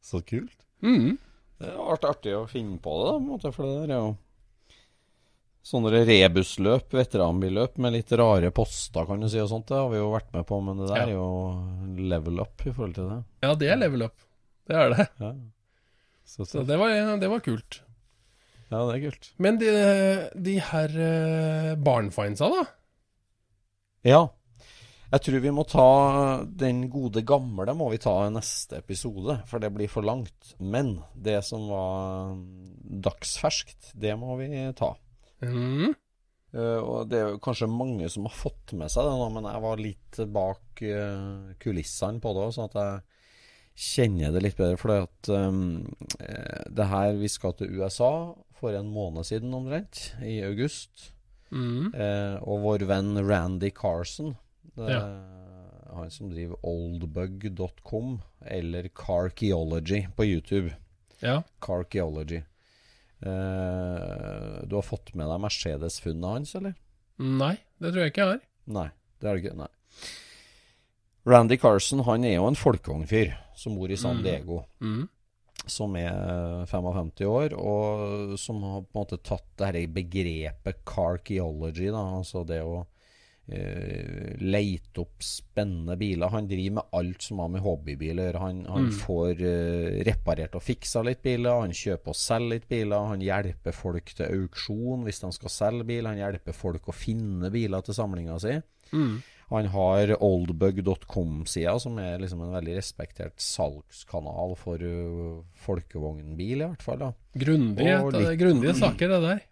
[0.00, 0.54] Så kult.
[0.84, 1.18] Mhm.
[1.60, 3.94] Det er vært artig å finne på det, da, på en måte, for det der
[3.96, 4.14] er jo
[5.64, 9.96] Sånne rebusløp, veteranbilløp med litt rare poster, kan du si, og sånt, det har vi
[9.96, 11.04] jo vært med på, men det der Ja.
[11.06, 11.28] er jo
[12.10, 13.16] level up i forhold til det.
[13.46, 14.26] Ja, det er level up.
[14.68, 15.06] Det er det.
[15.22, 15.30] Ja.
[16.28, 17.80] Så, Så det var, det var kult.
[18.68, 19.30] Ja, det er kult.
[19.40, 19.72] Men de,
[20.36, 22.66] de her barnfinesa, da?
[24.04, 24.20] Ja.
[25.14, 25.90] Jeg tror vi må ta
[26.58, 30.56] den gode gamle må vi ta i neste episode, for det blir for langt.
[30.58, 32.32] Men det som var
[33.04, 34.90] dagsferskt, det må vi ta.
[35.44, 35.94] Mm.
[36.54, 39.48] Uh, og det er jo kanskje mange som har fått med seg det nå, men
[39.50, 44.78] jeg var litt bak uh, kulissene på det sånn at jeg kjenner det litt bedre.
[44.82, 45.82] For at um,
[46.18, 48.12] det her Vi skal til USA
[48.58, 51.12] for en måned siden omtrent, i august.
[51.54, 51.94] Mm.
[51.94, 54.34] Uh, og vår venn Randy Carson,
[54.76, 55.00] det, Ja.
[55.94, 60.74] han som driver oldbug.com, eller Carkeology på YouTube.
[61.20, 61.42] Ja.
[61.60, 62.42] Carkeology.
[63.24, 66.74] Eh, du har fått med deg Mercedes-funnet hans, eller?
[67.18, 68.40] Nei, det tror jeg ikke jeg har.
[68.74, 68.88] Nei,
[69.20, 69.56] det er det ikke.
[69.62, 69.70] Nei.
[71.24, 74.22] Randy Carson han er jo en folkevognfyr som bor i San Mm.
[74.26, 74.64] Diego.
[74.80, 75.08] Mhm.
[75.66, 81.86] Som er 55 år, og som har på en måte tatt det her begrepet carkeology,
[81.90, 82.84] da, altså det å
[84.40, 86.30] leite opp spennende biler.
[86.32, 88.40] Han driver med alt som har med hobbybil å gjøre.
[88.40, 88.94] Han, han Mm.
[89.02, 93.08] får uh, reparert og fiksa litt biler, han kjøper og selger litt biler.
[93.12, 96.06] Han hjelper folk til auksjon hvis de skal selge bil.
[96.08, 98.56] Han hjelper folk å finne biler til samlinga si.
[98.96, 99.22] Mm.
[99.50, 106.82] Han har oldbug.com-sida, som er liksom en veldig respektert salgskanal for uh, folkevognbil, i hvert
[106.82, 106.98] fall.
[107.02, 107.10] da.
[107.36, 109.42] Grundige, litt- grundige saker, det der.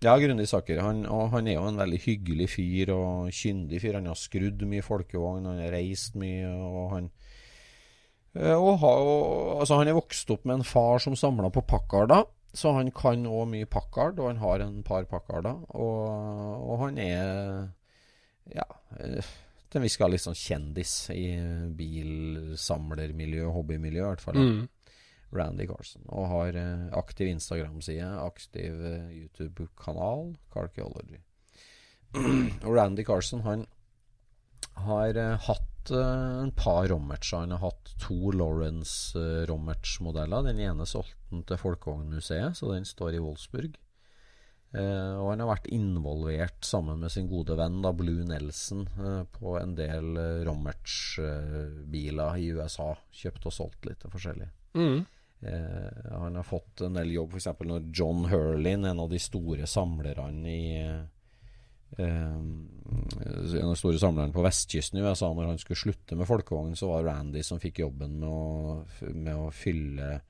[0.00, 0.80] Ja, grundige saker.
[0.80, 3.98] Han, han er jo en veldig hyggelig fyr og kyndig fyr.
[3.98, 7.10] Han har skrudd mye folkevogn, han har reist mye, og han
[8.38, 12.24] eh, og og, altså Han er vokst opp med en far som samla på Packarder,
[12.56, 15.60] så han kan òg mye Packard, og han har en par Packarder.
[15.76, 16.08] Og,
[16.64, 17.68] og han er
[18.56, 18.66] ja
[18.98, 19.30] eh,
[19.70, 21.28] til en viss grad litt sånn kjendis i
[21.78, 24.34] bilsamlermiljø, hobbymiljø, i hvert fall.
[24.40, 24.46] da.
[25.34, 26.04] Randy Carson.
[26.08, 31.20] Og har eh, aktiv Instagram-side, aktiv eh, YouTube-kanal, Carkeology.
[32.66, 33.66] og Randy Carson, han
[34.84, 37.44] har eh, hatt uh, en par rommatcher.
[37.44, 40.48] Han har hatt to Lawrence uh, Rommerts-modeller.
[40.50, 43.78] Den ene solgte han til Folkevognmuseet, så den står i Wolfsburg.
[44.70, 48.84] Uh, og han har vært involvert sammen med sin gode venn da, Blue Nelson
[49.34, 50.14] på en del
[50.46, 52.92] Rommerts-biler i USA.
[53.22, 54.50] Kjøpt og solgt litt forskjellig.
[54.78, 55.00] Mm.
[55.40, 57.48] Han har fått en del jobb, f.eks.
[57.64, 60.66] når John Hurlin, en av de store samlerne i
[61.98, 62.66] en
[63.64, 66.90] av de store samlerne på vestkysten i USA, når han skulle slutte med folkevogn, så
[66.92, 68.84] var Randy som fikk jobben med å,
[69.16, 70.20] med å fylle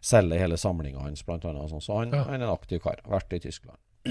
[0.00, 1.70] selge hele samlinga hans, blant annet.
[1.70, 1.84] Sånn.
[1.84, 2.24] Så han, ja.
[2.26, 3.02] han, er en aktiv kar.
[3.08, 3.78] Vært i Tyskland.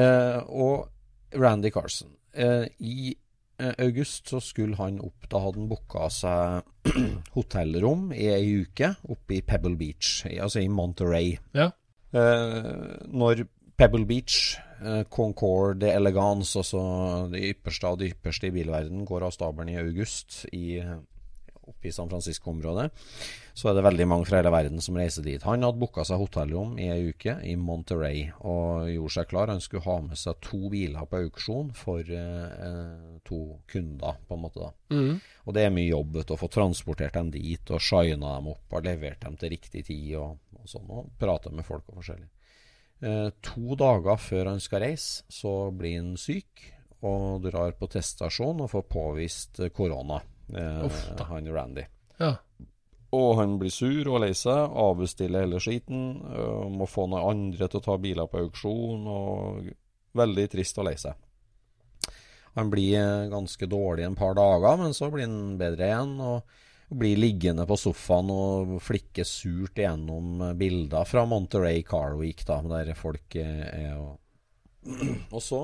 [0.00, 2.14] eh, og Randy Carson.
[2.32, 3.21] Eh, I eh,
[3.60, 6.92] august så skulle han opp Da hadde han booka seg
[7.36, 11.36] hotellrom i ei uke oppe i Pebble Beach, altså i Monterey.
[11.54, 11.70] Ja.
[12.12, 13.44] Eh, når
[13.78, 16.82] Pebble Beach, eh, Concorde Elegance, altså
[17.32, 20.82] det ypperste av de ypperste i bilverden, går av stabelen i august i,
[21.68, 22.88] oppe i San Francisco-området.
[23.54, 25.42] Så er det veldig mange fra hele verden som reiser dit.
[25.44, 29.52] Han hadde booka seg hotellrom i ei uke i Monterey og gjorde seg klar.
[29.52, 33.40] Han skulle ha med seg to biler på auksjon for eh, to
[33.70, 34.68] kunder, på en måte.
[34.68, 34.96] da.
[34.96, 35.18] Mm.
[35.46, 38.86] Og det er mye jobb å få transportert dem dit og shina dem opp og
[38.88, 42.30] levert dem til riktig tid og, og sånn, og prate med folk og forskjellig.
[43.02, 46.70] Eh, to dager før han skal reise, så blir han syk
[47.02, 50.20] og drar på teststasjon og får påvist korona,
[50.56, 51.84] eh, han Randy.
[52.18, 52.36] Ja.
[53.12, 57.68] Og han blir sur og lei seg, avbestiller hele skiten, øh, må få noen andre
[57.68, 59.68] til å ta biler på auksjon, og
[60.16, 61.18] veldig trist og lei seg.
[62.56, 66.18] Han blir eh, ganske dårlig en par dager, men så blir han bedre igjen.
[66.20, 66.58] og
[66.92, 72.92] blir liggende på sofaen og flikke surt gjennom bilder fra Monterey Car Week, da, der
[72.92, 74.18] folk er og
[75.36, 75.62] Og så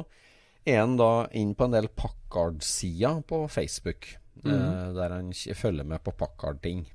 [0.69, 4.13] er han da inn på en del Packard-sider på Facebook,
[4.45, 4.55] mm.
[4.55, 6.87] eh, der han følger med på Packard-ting.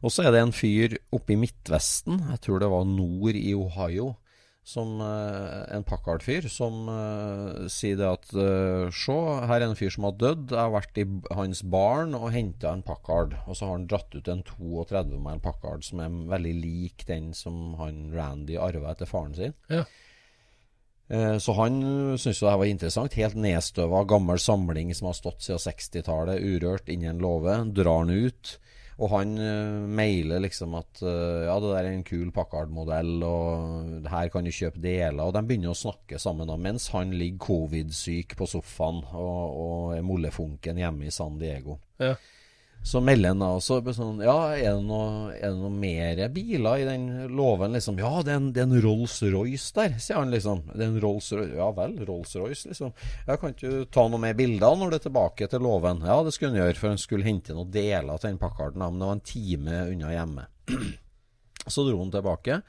[0.00, 3.52] Og så er det en fyr oppe i Midtvesten, jeg tror det var nord i
[3.52, 4.14] Ohio,
[4.70, 9.16] som uh, en Packard-fyr, som uh, sier det at uh, Se,
[9.48, 10.52] her er en fyr som har dødd.
[10.52, 13.34] Jeg har vært i hans barn og henta en Packard.
[13.46, 17.32] Og så har han dratt ut en 32 mile Packard som er veldig lik den
[17.36, 19.56] som han Randy arva etter faren sin.
[19.72, 19.86] Ja.
[21.10, 21.80] Så han
[22.14, 23.16] syntes det var interessant.
[23.18, 27.56] Helt nedstøva, gammel samling som har stått siden 60-tallet, urørt, innen låve.
[27.74, 28.52] Drar den ut.
[29.00, 34.08] Og han uh, mailer liksom at uh, ja, det der er en kul Packard-modell, og
[34.12, 35.22] her kan du kjøpe deler.
[35.24, 39.94] Og de begynner å snakke sammen da, mens han ligger covid-syk på sofaen og, og
[39.96, 41.78] er mollefunken hjemme i San Diego.
[42.00, 42.12] Ja.
[42.82, 47.04] Så melder han da også sånn Ja, er det noe, noe mer biler i den
[47.36, 47.98] låven, liksom?
[48.00, 50.62] Ja, det er en, Rolls-Royce der, sier han liksom.
[50.72, 52.94] Det er en Rolls-Royce Ja vel, Rolls-Royce, liksom.
[53.26, 56.00] Ja, kan ikke ta noe mer bilder når du er tilbake til låven?
[56.08, 58.98] Ja, det skulle han gjøre, for han skulle hente noen deler til den Packarden, men
[59.02, 60.48] det var en time unna hjemme.
[61.70, 62.62] Så dro han tilbake.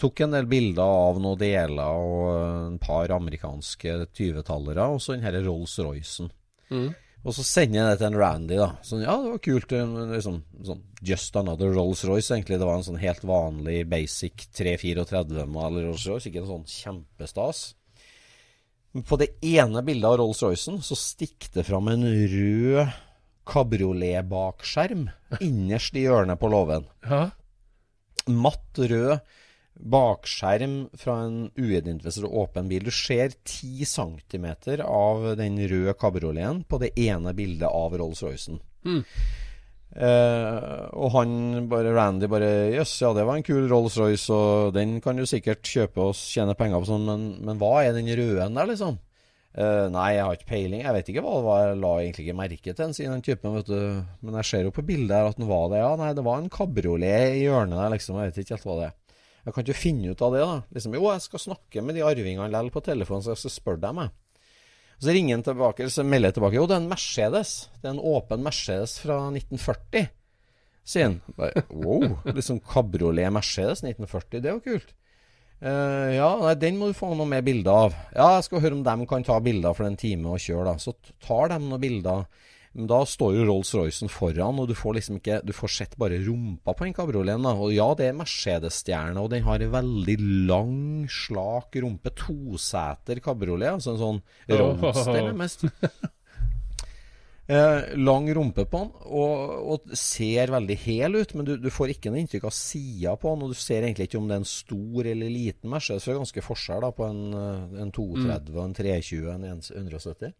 [0.00, 2.30] Tok en del bilder av noen deler og
[2.72, 6.32] en par amerikanske 20-tallere, og så den Rolls-Roycen.
[6.72, 6.88] Mm.
[7.24, 8.66] Og så sender jeg det til en Randy, da.
[8.84, 9.70] Sånn, ja, det var kult.
[9.72, 12.58] Liksom, sånn Just another Rolls-Royce, egentlig.
[12.60, 17.62] Det var en sånn helt vanlig basic 334-maler Rolls-Royce, ikke en sånn kjempestas.
[18.94, 22.92] Men på det ene bildet av Rolls-Roycen så stikker det fram en rød
[23.48, 25.08] kabriolet-bakskjerm
[25.48, 26.86] innerst i hjørnet på låven.
[28.28, 29.16] Matt rød
[29.74, 32.84] bakskjerm fra en uidentifisert åpen bil.
[32.86, 34.46] Du ser 10 cm
[34.86, 38.60] av den røde kabrioleten på det ene bildet av Rolls-Roycen.
[38.84, 39.02] Mm.
[39.94, 44.98] Eh, og han bare Randy bare Jøss, ja, det var en kul Rolls-Royce, og den
[45.02, 48.48] kan du sikkert kjøpe og tjene penger på, sånn, men, men hva er den røde
[48.48, 48.98] der, liksom?
[49.54, 50.80] Uh, nei, jeg har ikke peiling.
[50.82, 51.60] Jeg vet ikke hva det var.
[51.62, 54.00] Jeg la egentlig ikke merke til den siden den typen, vet du.
[54.26, 55.78] Men jeg ser jo på bildet her at den var det.
[55.78, 58.18] Ja, nei, det var en kabriolet i hjørnet der, liksom.
[58.18, 58.96] Jeg vet ikke helt hva det er.
[59.44, 60.58] Jeg kan ikke finne ut av det, da.
[60.72, 63.82] Liksom, jo, jeg skal snakke med de arvingene likevel på telefonen, så jeg skal spørre
[63.82, 64.14] dem, jeg.
[65.04, 66.56] Så ringer han tilbake, eller så melder jeg tilbake.
[66.56, 67.54] Jo, det er en Mercedes.
[67.82, 70.06] Det er en åpen Mercedes fra 1940.
[70.84, 71.18] Sier han.
[71.72, 72.20] Wow.
[72.28, 74.40] Liksom kabriolet Mercedes 1940.
[74.40, 74.94] Det er jo kult.
[75.64, 77.94] Uh, ja, nei, den må du få noe mer bilder av.
[78.12, 80.80] Ja, jeg skal høre om de kan ta bilder for en time og kjøre, da.
[80.82, 80.92] Så
[81.24, 82.26] tar de noen bilder.
[82.74, 86.18] Men da står jo Rolls-Roycen foran, og du får liksom ikke Du får sett bare
[86.24, 87.46] rumpa på den kabrioleten.
[87.52, 90.16] Og ja, det er Mercedes-stjerne, og den har en veldig
[90.50, 92.10] lang, slak rumpe.
[92.18, 94.20] Toseter kabriolet, altså en sånn
[94.50, 95.66] roadster, mest.
[97.44, 101.90] Eh, lang rumpe på den, og, og, ser veldig hel ut, men du, du får
[101.92, 103.44] ikke noe inntrykk av sida på den.
[103.44, 106.06] Og du ser egentlig ikke om det er en stor eller liten Mercedes.
[106.06, 108.62] Det er ganske forskjell da, på en, eh, en 230 mm.
[108.64, 110.32] en 320 og en 170.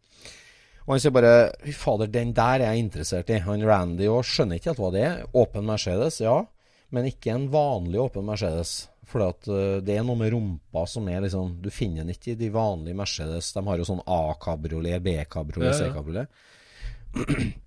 [0.85, 3.41] Og han sier bare Fy fader, den der er jeg interessert i.
[3.47, 5.22] Han Randy òg skjønner ikke helt hva det er.
[5.32, 6.43] Åpen Mercedes, ja.
[6.95, 8.74] Men ikke en vanlig åpen Mercedes.
[9.09, 12.39] For uh, det er noe med rumpa som er liksom Du finner den ikke i
[12.41, 13.53] de vanlige Mercedes.
[13.57, 15.93] De har jo sånn A-kabriolet, B-kabriolet, Ja, ja.
[15.93, 17.55] C-kabriolet.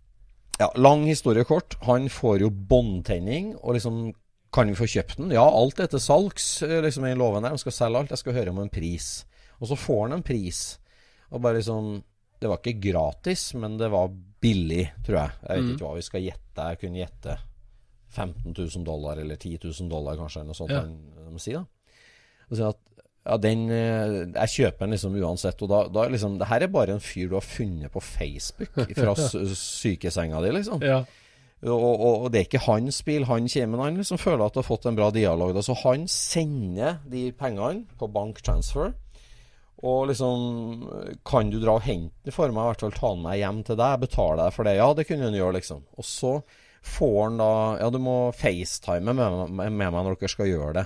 [0.58, 1.76] Ja, lang historie kort.
[1.86, 4.16] Han får jo båndtenning, og liksom
[4.50, 5.34] Kan vi få kjøpt den?
[5.36, 7.54] Ja, alt er til salgs eh, liksom i loven der.
[7.54, 8.14] De skal selge alt.
[8.16, 9.28] Jeg skal høre om en pris.
[9.60, 10.62] Og så får han en pris.
[11.30, 12.00] Og bare liksom
[12.40, 14.12] Det var ikke gratis, men det var
[14.42, 15.32] billig, tror jeg.
[15.48, 16.66] Jeg vet ikke hva vi skal gjette.
[16.72, 17.38] Jeg kunne gjette
[18.18, 20.42] 15 000 dollar eller 10 000 dollar, kanskje.
[20.44, 20.84] Eller noe sånt Ja.
[20.86, 21.64] må de sier.
[21.64, 21.66] da.
[22.50, 22.84] Og så at
[23.28, 25.62] ja, den eh, Jeg kjøper den liksom uansett.
[25.66, 28.72] Og da, da liksom Det her er bare en fyr du har funnet på Facebook
[28.96, 29.16] fra
[29.58, 30.82] sykesenga di, liksom.
[30.86, 31.02] Ja.
[31.66, 34.60] Og, og, og det er ikke hans bil han kommer, han liksom føler at du
[34.62, 35.56] har fått en bra dialog.
[35.58, 35.64] Da.
[35.66, 38.94] Så han sender de pengene på banktransfer.
[39.86, 43.22] Og liksom Kan du dra og hente den for meg, i hvert fall ta den
[43.28, 44.00] med hjem til deg?
[44.02, 44.76] Betaler deg for det?
[44.80, 45.84] Ja, det kunne han gjøre, liksom.
[45.98, 46.32] Og så
[46.88, 47.52] får han da
[47.84, 50.86] Ja, du må facetime med, med, med meg når dere skal gjøre det.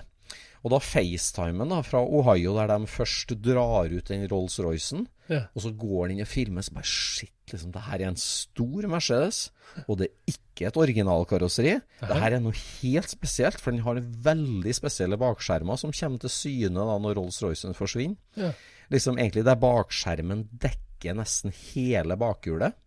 [0.62, 5.46] Og da facetimen da fra Ohio, der de først drar ut den Rolls-Roycen, Ja.
[5.56, 8.20] og så går den inn og filmer, så bare shit, liksom, det her er en
[8.20, 9.39] stor Mercedes,
[9.88, 11.78] og det er ikke et originalkarosseri.
[12.04, 16.30] Det her er noe helt spesielt, for den har veldig spesielle bakskjermer som kommer til
[16.36, 18.20] syne da når Rolls-Roycen forsvinner.
[18.38, 18.52] Ja.
[18.92, 22.78] Liksom egentlig der bakskjermen dekker nesten hele bakhjulet.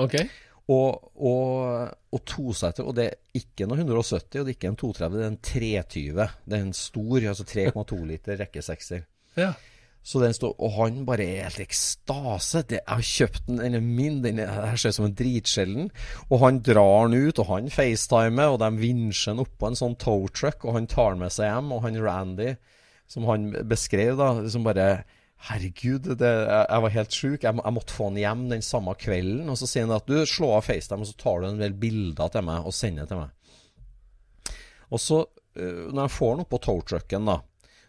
[0.00, 0.20] Ok.
[0.70, 4.78] Og, og, og toseter, og det er ikke noe 170, og det er ikke en
[4.78, 6.28] 230, det er en 320.
[6.46, 9.02] Det er en stor, altså 3,2 liter rekkesekser.
[9.40, 9.50] Ja.
[10.02, 12.62] Så den står, og han bare er helt ekstase.
[12.70, 15.90] Det, jeg har kjøpt den, den er min, den er, ser ut som en dritsjelden.
[16.30, 19.98] Og han drar den ut, og han facetimer, og de vinsjer den oppå en sånn
[20.00, 21.74] towtruck, og han tar den med seg hjem.
[21.76, 22.54] Og han Randy,
[23.10, 24.88] som han beskrev, da, liksom bare
[25.48, 27.44] Herregud, det, jeg, var helt sjuk.
[27.46, 29.48] Jeg, jeg måtte få han hjem den samme kvelden.
[29.48, 31.76] Og så sier han at du, slå av FaceTime, og så tar du en del
[31.80, 34.58] bilder til meg og sender til meg.
[34.90, 35.22] Og så,
[35.56, 37.38] øh, når jeg får han opp på towtrucken, da,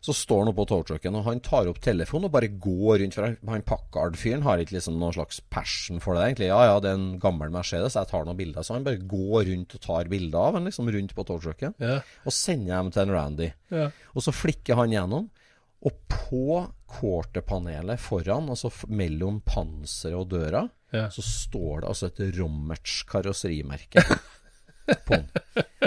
[0.01, 3.17] så står han opp på towtrucken, og han tar opp telefonen og bare går rundt.
[3.17, 6.49] For han Packard-fyren har ikke liksom noen slags passion for det, egentlig.
[6.49, 8.65] Ja, ja, det er en gammel Mercedes, jeg tar noen bilder.
[8.65, 11.75] Så han bare går rundt og tar bilder av han liksom, rundt på towtrucken.
[11.83, 11.99] Ja.
[12.25, 13.51] Og sender dem til en Randy.
[13.75, 13.91] Ja.
[14.15, 15.29] Og så flikker han gjennom.
[15.81, 16.59] Og på
[16.91, 21.05] quarterpanelet foran, altså mellom panseret og døra, Ja.
[21.09, 24.01] så står det altså et Rommerts karosserimerke
[25.07, 25.29] på den.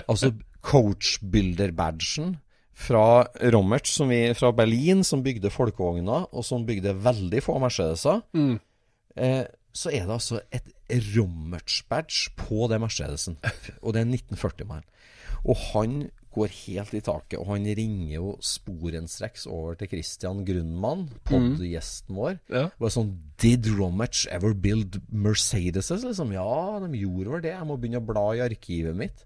[0.09, 0.31] Altså
[0.65, 2.37] coachbuilder-badgen
[2.75, 3.27] fra
[4.09, 8.23] vi, fra Berlin, som bygde folkevogna, og som bygde veldig få Mercedeser.
[8.35, 8.57] Mm.
[9.17, 10.73] Eh, så er det altså et
[11.17, 13.37] Rommerts-badge på det Mercedesen.
[13.83, 14.83] Og det er 1940-mann.
[15.45, 21.07] Og han går helt i taket, og han ringer jo sporenstreks over til Christian Grunnmann,
[21.28, 22.41] podgjesten vår.
[22.49, 22.57] vår.
[22.57, 22.64] Ja.
[22.80, 26.05] Bare sånn Did Romach ever build Mercedeses?
[26.07, 26.35] Liksom.
[26.35, 27.55] Ja, de gjorde vel det.
[27.55, 29.24] Jeg må begynne å bla i arkivet mitt.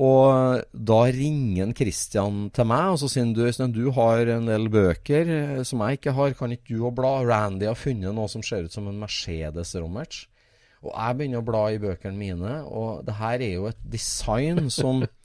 [0.00, 4.48] Og da ringer Christian til meg, og så sier han du, Øystein, du har en
[4.48, 7.18] del bøker eh, som jeg ikke har, kan ikke du å bla?
[7.28, 10.24] Randy har funnet noe som ser ut som en Mercedes Romerts.
[10.82, 14.66] Og jeg begynner å bla i bøkene mine, og det her er jo et design
[14.72, 15.04] som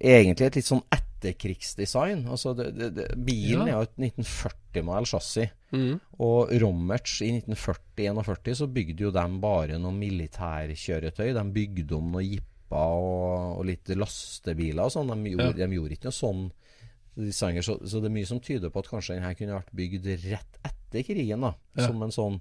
[0.00, 2.24] egentlig et litt sånn etterkrigsdesign.
[2.28, 3.74] Altså det, det, det, bilen Ja.
[3.74, 5.50] er jo et 1940-mal chassis.
[5.74, 6.00] Mm.
[6.22, 11.32] Og Rommerts i 1940-41 så bygde jo de bare noen militærkjøretøy.
[11.34, 15.10] De bygde om noen jipper og, og litt lastebiler og sånn.
[15.14, 16.44] De, gjorde- de gjorde ikke noe sånn
[17.14, 17.62] designer.
[17.62, 20.10] Så, så det er mye som tyder på at kanskje den her kunne vært bygd
[20.26, 21.40] rett etter krigen.
[21.46, 21.86] da Ja.
[21.88, 22.40] Som en sånn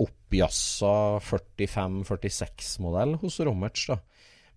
[0.00, 3.86] oppjassa 45-46-modell hos Rommerts.
[3.90, 3.98] da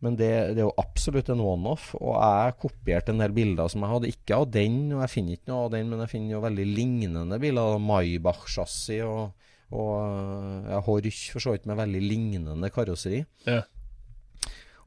[0.04, 1.94] men det, det er jo absolutt en one-off.
[1.96, 4.12] Og jeg kopierte en del bilder som jeg hadde.
[4.12, 6.66] Ikke av den, og jeg finner ikke noe av den, men jeg finner jo veldig
[6.68, 7.78] lignende bilder.
[7.88, 13.24] Maybach-chassis og, og ja, Horch for så vidt med veldig lignende karosseri.
[13.48, 13.62] Ja.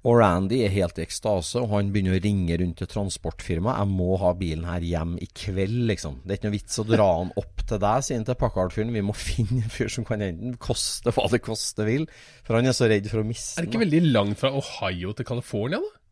[0.06, 3.80] Og Randy er helt i ekstase, og han begynner å ringe rundt til transportfirmaet.
[3.80, 6.20] 'Jeg må ha bilen her hjem i kveld', liksom.
[6.22, 8.92] Det er ikke noe vits å dra han opp til deg, sier han til Packard-fyren.
[8.94, 12.06] 'Vi må finne en fyr som kan enten koste hva det koste vil'.
[12.46, 13.74] For han er så redd for å miste Er det den.
[13.74, 16.02] ikke veldig langt fra Ohio til California, da?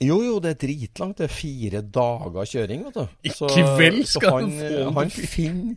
[0.00, 1.18] Jo, jo, det er dritlangt.
[1.20, 3.06] Det er fire dager kjøring, vet du.
[3.24, 5.76] I kveld skal han, du få den han til finner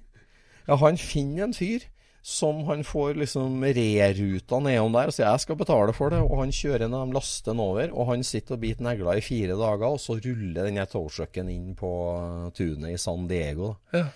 [0.68, 1.88] Ja, han finner en fyr
[2.22, 6.40] som han får liksom reruta nedom der og sier 'jeg skal betale for det', og
[6.40, 9.56] han kjører ned, de laster den over, og han sitter og biter negler i fire
[9.56, 13.76] dager, og så ruller denne towtrucken inn på tunet i San Diego.
[13.94, 14.08] Ja.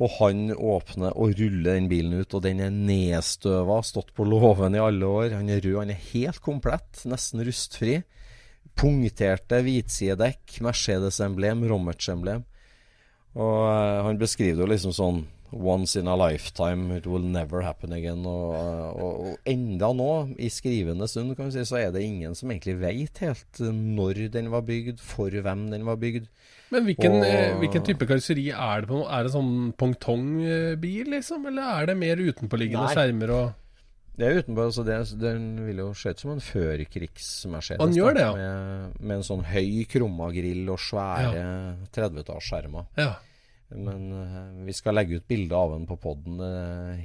[0.00, 4.74] Og han åpner og ruller den bilen ut, og den er nedstøva, stått på låven
[4.74, 5.36] i alle år.
[5.36, 8.02] Han er rød, han er helt komplett, nesten rustfri.
[8.74, 12.46] Punkterte hvitsidedekk, Mercedes-emblem, Rommerts-emblem.
[13.36, 17.60] Og eh, han beskriver det jo liksom sånn Once in a lifetime, it will never
[17.62, 18.24] happen again.
[18.26, 18.54] Og,
[18.96, 22.50] og, og enda nå, i skrivende stund, kan vi si, så er det ingen som
[22.50, 26.26] egentlig vet helt når den var bygd, for hvem den var bygd.
[26.72, 29.02] Men hvilken, Og- eh, hvilken type karosseri er det på?
[29.04, 31.44] Er det sånn pongtongbil, liksom?
[31.50, 32.94] Eller er det mer utenpåliggende Nei.
[32.96, 33.52] skjermer og
[34.16, 37.80] Det er utenpå, altså det, Den vil jo se ut som en førkrigs-Mercedes.
[37.80, 38.32] Han gjør det, ja.
[38.36, 41.44] Med, med en sånn høy krumma grill og svære
[41.96, 42.86] 30-tallsskjermer.
[43.00, 43.14] Ja.
[43.76, 46.40] Men uh, vi skal legge ut bilde av den på poden.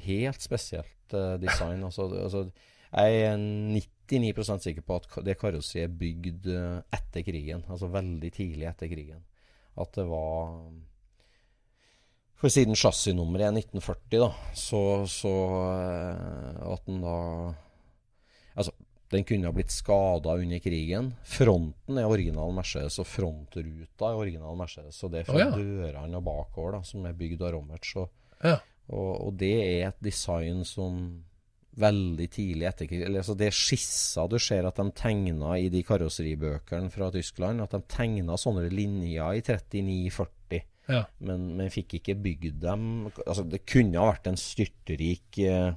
[0.04, 1.84] helt spesielt uh, design.
[1.84, 2.50] altså, altså,
[2.92, 7.66] jeg er 99% sikker på at det karosseriet er bygd eh, etter krigen.
[7.70, 9.24] Altså veldig tidlig etter krigen.
[9.78, 10.56] At det var
[12.38, 15.34] For siden chassisnummeret er 1940, da, så, så
[16.62, 17.18] At den da
[19.14, 21.14] den kunne ha blitt skada under krigen.
[21.28, 25.00] Fronten er original Mercedes, og frontruta er original Mercedes.
[25.06, 25.52] Og det er fra oh, ja.
[25.56, 27.96] dørene og bakover da, som er bygd av Romerts.
[28.02, 28.12] Og,
[28.44, 28.60] Ja.
[28.90, 31.00] og, og det er et design som
[31.78, 35.68] veldig tidlig etter krig eller, altså Det er skisser du ser at de tegna i
[35.70, 37.64] de karosseribøkene fra Tyskland.
[37.64, 41.04] At de tegna sånne linjer i 39-40 ja.
[41.24, 42.88] men, men fikk ikke bygd dem.
[43.26, 45.76] Altså, det kunne ha vært en styrterik eh,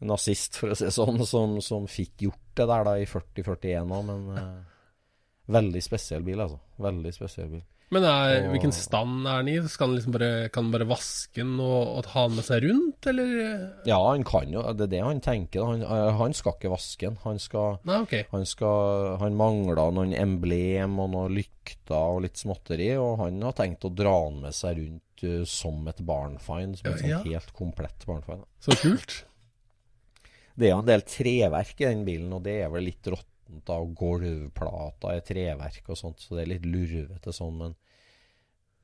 [0.00, 3.94] nazist, for å si det sånn, som, som fikk gjort det der da i 40-41
[3.96, 4.50] òg, men eh,
[5.46, 6.58] Veldig spesiell bil, altså.
[6.82, 7.60] Veldig spesiell bil.
[7.94, 9.68] Men er, Og- hvilken stand er den i?
[9.70, 12.64] Skal den liksom bare, kan den bare vaske den og, og ha den med seg
[12.64, 13.28] rundt, eller?
[13.86, 15.62] Ja, han kan jo Det er det han tenker.
[15.68, 17.20] Han, eh, han skal ikke vaske den.
[17.22, 18.24] Han skal Nei, okay.
[18.32, 23.54] Han, skal, han mangla noen emblem og noen lykter og litt småtteri, og han har
[23.54, 26.80] tenkt å dra den med seg rundt uh, som et barnfind.
[26.82, 27.38] Som et Ja, sånt ja.
[27.38, 28.42] helt komplett barnfind.
[28.66, 29.20] Så kult.
[30.56, 33.34] Det er jo en del treverk i den bilen, og det er vel litt råttent.
[33.70, 37.74] av Gulvplata er treverk og sånt, så det er litt lurvete sånn, men,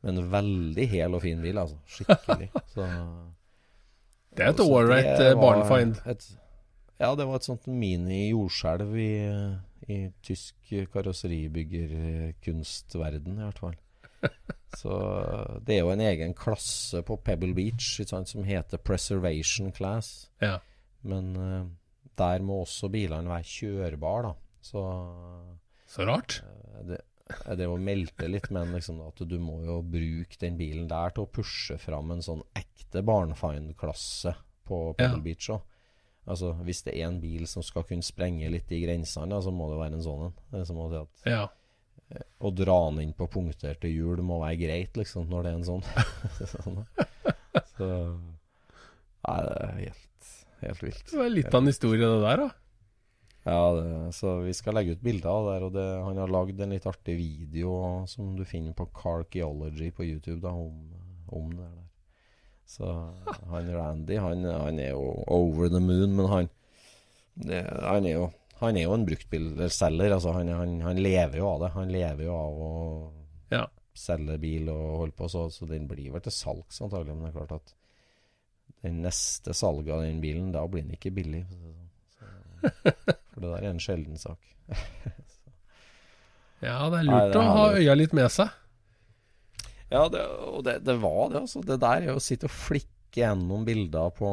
[0.07, 1.77] men veldig hel og fin bil, altså.
[1.97, 2.49] Skikkelig.
[2.75, 2.83] Så,
[4.37, 5.99] Det er et ålreit eh, barnefind.
[6.07, 6.29] et-
[7.03, 9.11] Ja, det var et sånt mini-jordskjelv i,
[9.91, 10.55] i tysk
[10.93, 13.75] karosseribyggerkunstverden, i hvert fall.
[14.79, 14.93] Så
[15.67, 20.29] det er jo en egen klasse på Pebble Beach sant, som heter Preservation Class.
[20.43, 20.59] Ja.
[21.09, 21.65] Men eh,
[22.19, 24.35] der må også bilene være kjørbare, da.
[24.63, 24.83] Så
[25.91, 26.43] Så rart.
[26.47, 27.01] eh, det,
[27.33, 31.11] eh, det å melte litt men liksom, at du må jo bruke den bilen der
[31.17, 34.35] til å pushe fram en sånn ekte barnefine-klasse
[34.69, 35.23] på Pebble Ja.
[35.27, 35.63] Beach òg.
[36.31, 39.67] Altså, hvis det er en bil som skal kunne sprenge litt i grensene, så må
[39.73, 40.29] det være en sånn
[40.95, 41.09] en.
[41.27, 41.49] Ja.
[42.39, 45.65] å dra den inn på punkterte hjul må være greit, liksom, når det er en
[45.65, 46.87] sånn.
[47.77, 47.89] Så
[49.23, 50.09] Nei, det er helt,
[50.69, 51.05] helt vilt.
[51.11, 52.51] Det var litt av en historie, det der, da.
[53.43, 56.61] Ja, det, så vi skal legge ut bilder av det og det, han har lagd
[56.63, 57.73] en litt artig video
[58.07, 60.93] som du finner på Carkeology på YouTube da, om,
[61.35, 61.89] om det der.
[62.73, 62.87] Så
[63.51, 66.49] han Randy, han, han er jo over the moon, men han
[67.35, 68.31] det, han er jo
[68.63, 70.13] han er jo en bruktbilselger.
[70.15, 71.71] Altså han, han, han lever jo av det.
[71.75, 72.73] Han lever jo av å
[73.51, 73.65] Ja.
[73.99, 77.17] selge bil og holde på, så, så den blir vel til salgs antagelig.
[77.17, 77.73] Men det er klart at
[78.83, 81.45] den neste salget av den bilen, da blir den ikke billig.
[81.49, 81.91] det sånn.
[82.17, 82.31] Så,
[83.33, 84.41] for det der er en sjelden sak.
[86.63, 88.51] Ja, det er Nei, lurt det er å ha øya litt med seg.
[89.91, 91.63] Ja, det, og det, det var det, altså.
[91.67, 94.31] Det der er å sitte og flikke gjennom bilder på,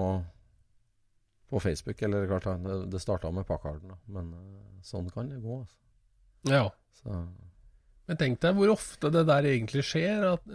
[1.49, 2.03] på Facebook.
[2.05, 3.97] Eller klart, det, det starta med Packarden.
[4.13, 5.79] Men eh, sånn kan det gå, altså.
[6.53, 6.67] Ja.
[7.01, 7.17] Så,
[8.07, 10.29] Men tenk deg hvor ofte det der egentlig skjer.
[10.35, 10.45] At,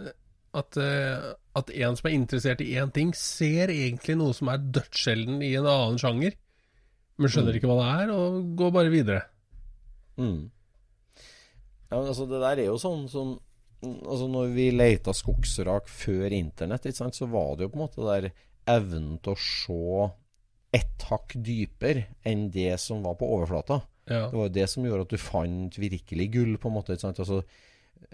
[0.55, 1.29] at, eh,
[1.59, 5.53] at en som er interessert i én ting, ser egentlig noe som er dødssjelden i
[5.59, 6.35] en annen sjanger,
[7.17, 7.59] men skjønner Mm.
[7.59, 9.21] ikke hva det er, og går bare videre.
[10.17, 10.51] mm.
[11.91, 13.35] Ja, men altså, det der er jo sånn som
[13.85, 18.05] Altså, når vi leita skogsrak før internett, sant, så var det jo på en måte
[18.07, 18.31] der
[18.71, 23.83] evnen til å se ett hakk dypere enn det som var på overflata.
[24.09, 24.23] Ja.
[24.31, 26.95] Det var jo det som gjorde at du fant virkelig gull, på en måte.
[26.95, 27.21] Ikke sant?
[27.21, 27.43] Altså,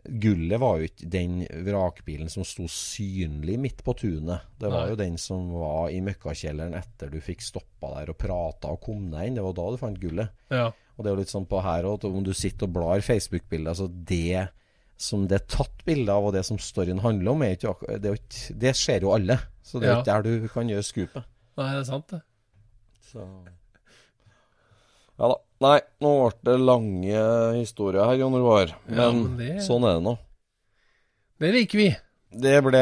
[0.05, 4.47] gullet var jo ikke den vrakbilen som sto synlig midt på tunet.
[4.59, 4.89] Det var Nei.
[4.93, 9.09] jo den som var i møkkakjelleren etter du fikk stoppa der og prata og kom
[9.11, 9.35] deg inn.
[9.39, 10.29] Det var da du fant gullet.
[10.53, 10.71] ja.
[10.97, 13.71] Og det er jo litt sånn på her òg, om du sitter og blar Facebook-bilder
[13.71, 14.49] altså Det
[15.01, 18.17] som det er tatt bilde av, og det som storyen handler om, ikke, det, jo
[18.19, 19.39] ikke, det ser jo alle.
[19.65, 20.01] Så det er Ja.
[20.03, 21.23] ikke der du kan gjøre skupet.
[21.57, 22.19] Nei, det er sant, det.
[23.09, 23.25] Så
[25.21, 25.37] Ja da.
[25.61, 26.11] Nei, nå
[26.41, 27.23] ble det lange
[27.59, 28.71] historier her, Jon Roar.
[28.87, 30.15] Men, Ja, men det- sånn er det nå.
[31.41, 31.89] Det liker vi.
[32.33, 32.81] Det ble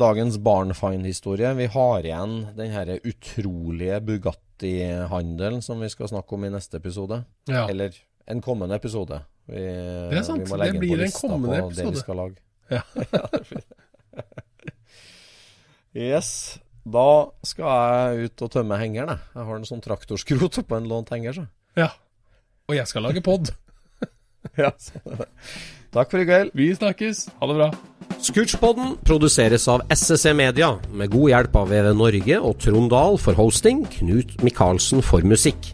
[0.00, 1.54] dagens Barnfine-historie.
[1.54, 7.24] Vi har igjen den her utrolige Bugatti-handelen som vi skal snakke om i neste episode.
[7.46, 7.68] Ja.
[7.68, 7.94] Eller
[8.26, 9.20] en kommende episode.
[9.46, 11.84] Vi, Det er sant, det blir en kommende episode.
[11.84, 12.36] Det vi skal lage.
[12.70, 12.82] Ja.
[15.94, 16.58] Yes.
[16.82, 17.08] Da
[17.46, 19.26] skal jeg ut og tømme hengeren, jeg.
[19.36, 21.44] Jeg har en sånn traktorskrot oppå en lånt henger, så.
[21.78, 21.92] Ja.
[22.70, 23.52] Og jeg skal lage pod.
[24.58, 25.28] Ja, sånn er det.
[25.94, 26.50] Takk for i kveld.
[26.58, 27.28] Vi snakkes.
[27.38, 27.68] Ha det bra.
[28.22, 33.38] Scootchpoden produseres av SSC Media, med god hjelp av VV Norge og Trond Dahl for
[33.38, 35.70] hosting, Knut Micaelsen for musikk.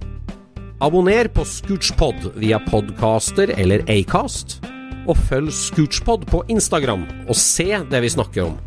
[0.85, 4.59] Abonner på Scootchpod via podcaster eller Acast,
[5.09, 8.59] og følg Scootchpod på Instagram og se det vi snakker om.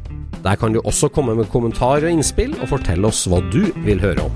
[0.43, 4.01] Der kan du også komme med kommentarer og innspill, og fortelle oss hva du vil
[4.01, 4.31] høre om.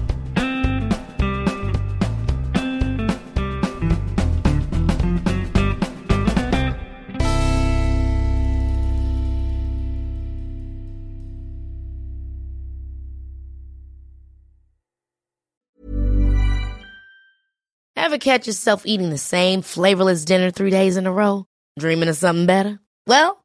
[17.98, 21.46] Ever catch yourself eating the same flavorless dinner three days in a row?
[21.80, 22.80] Dreaming of something better?
[23.08, 23.45] Well,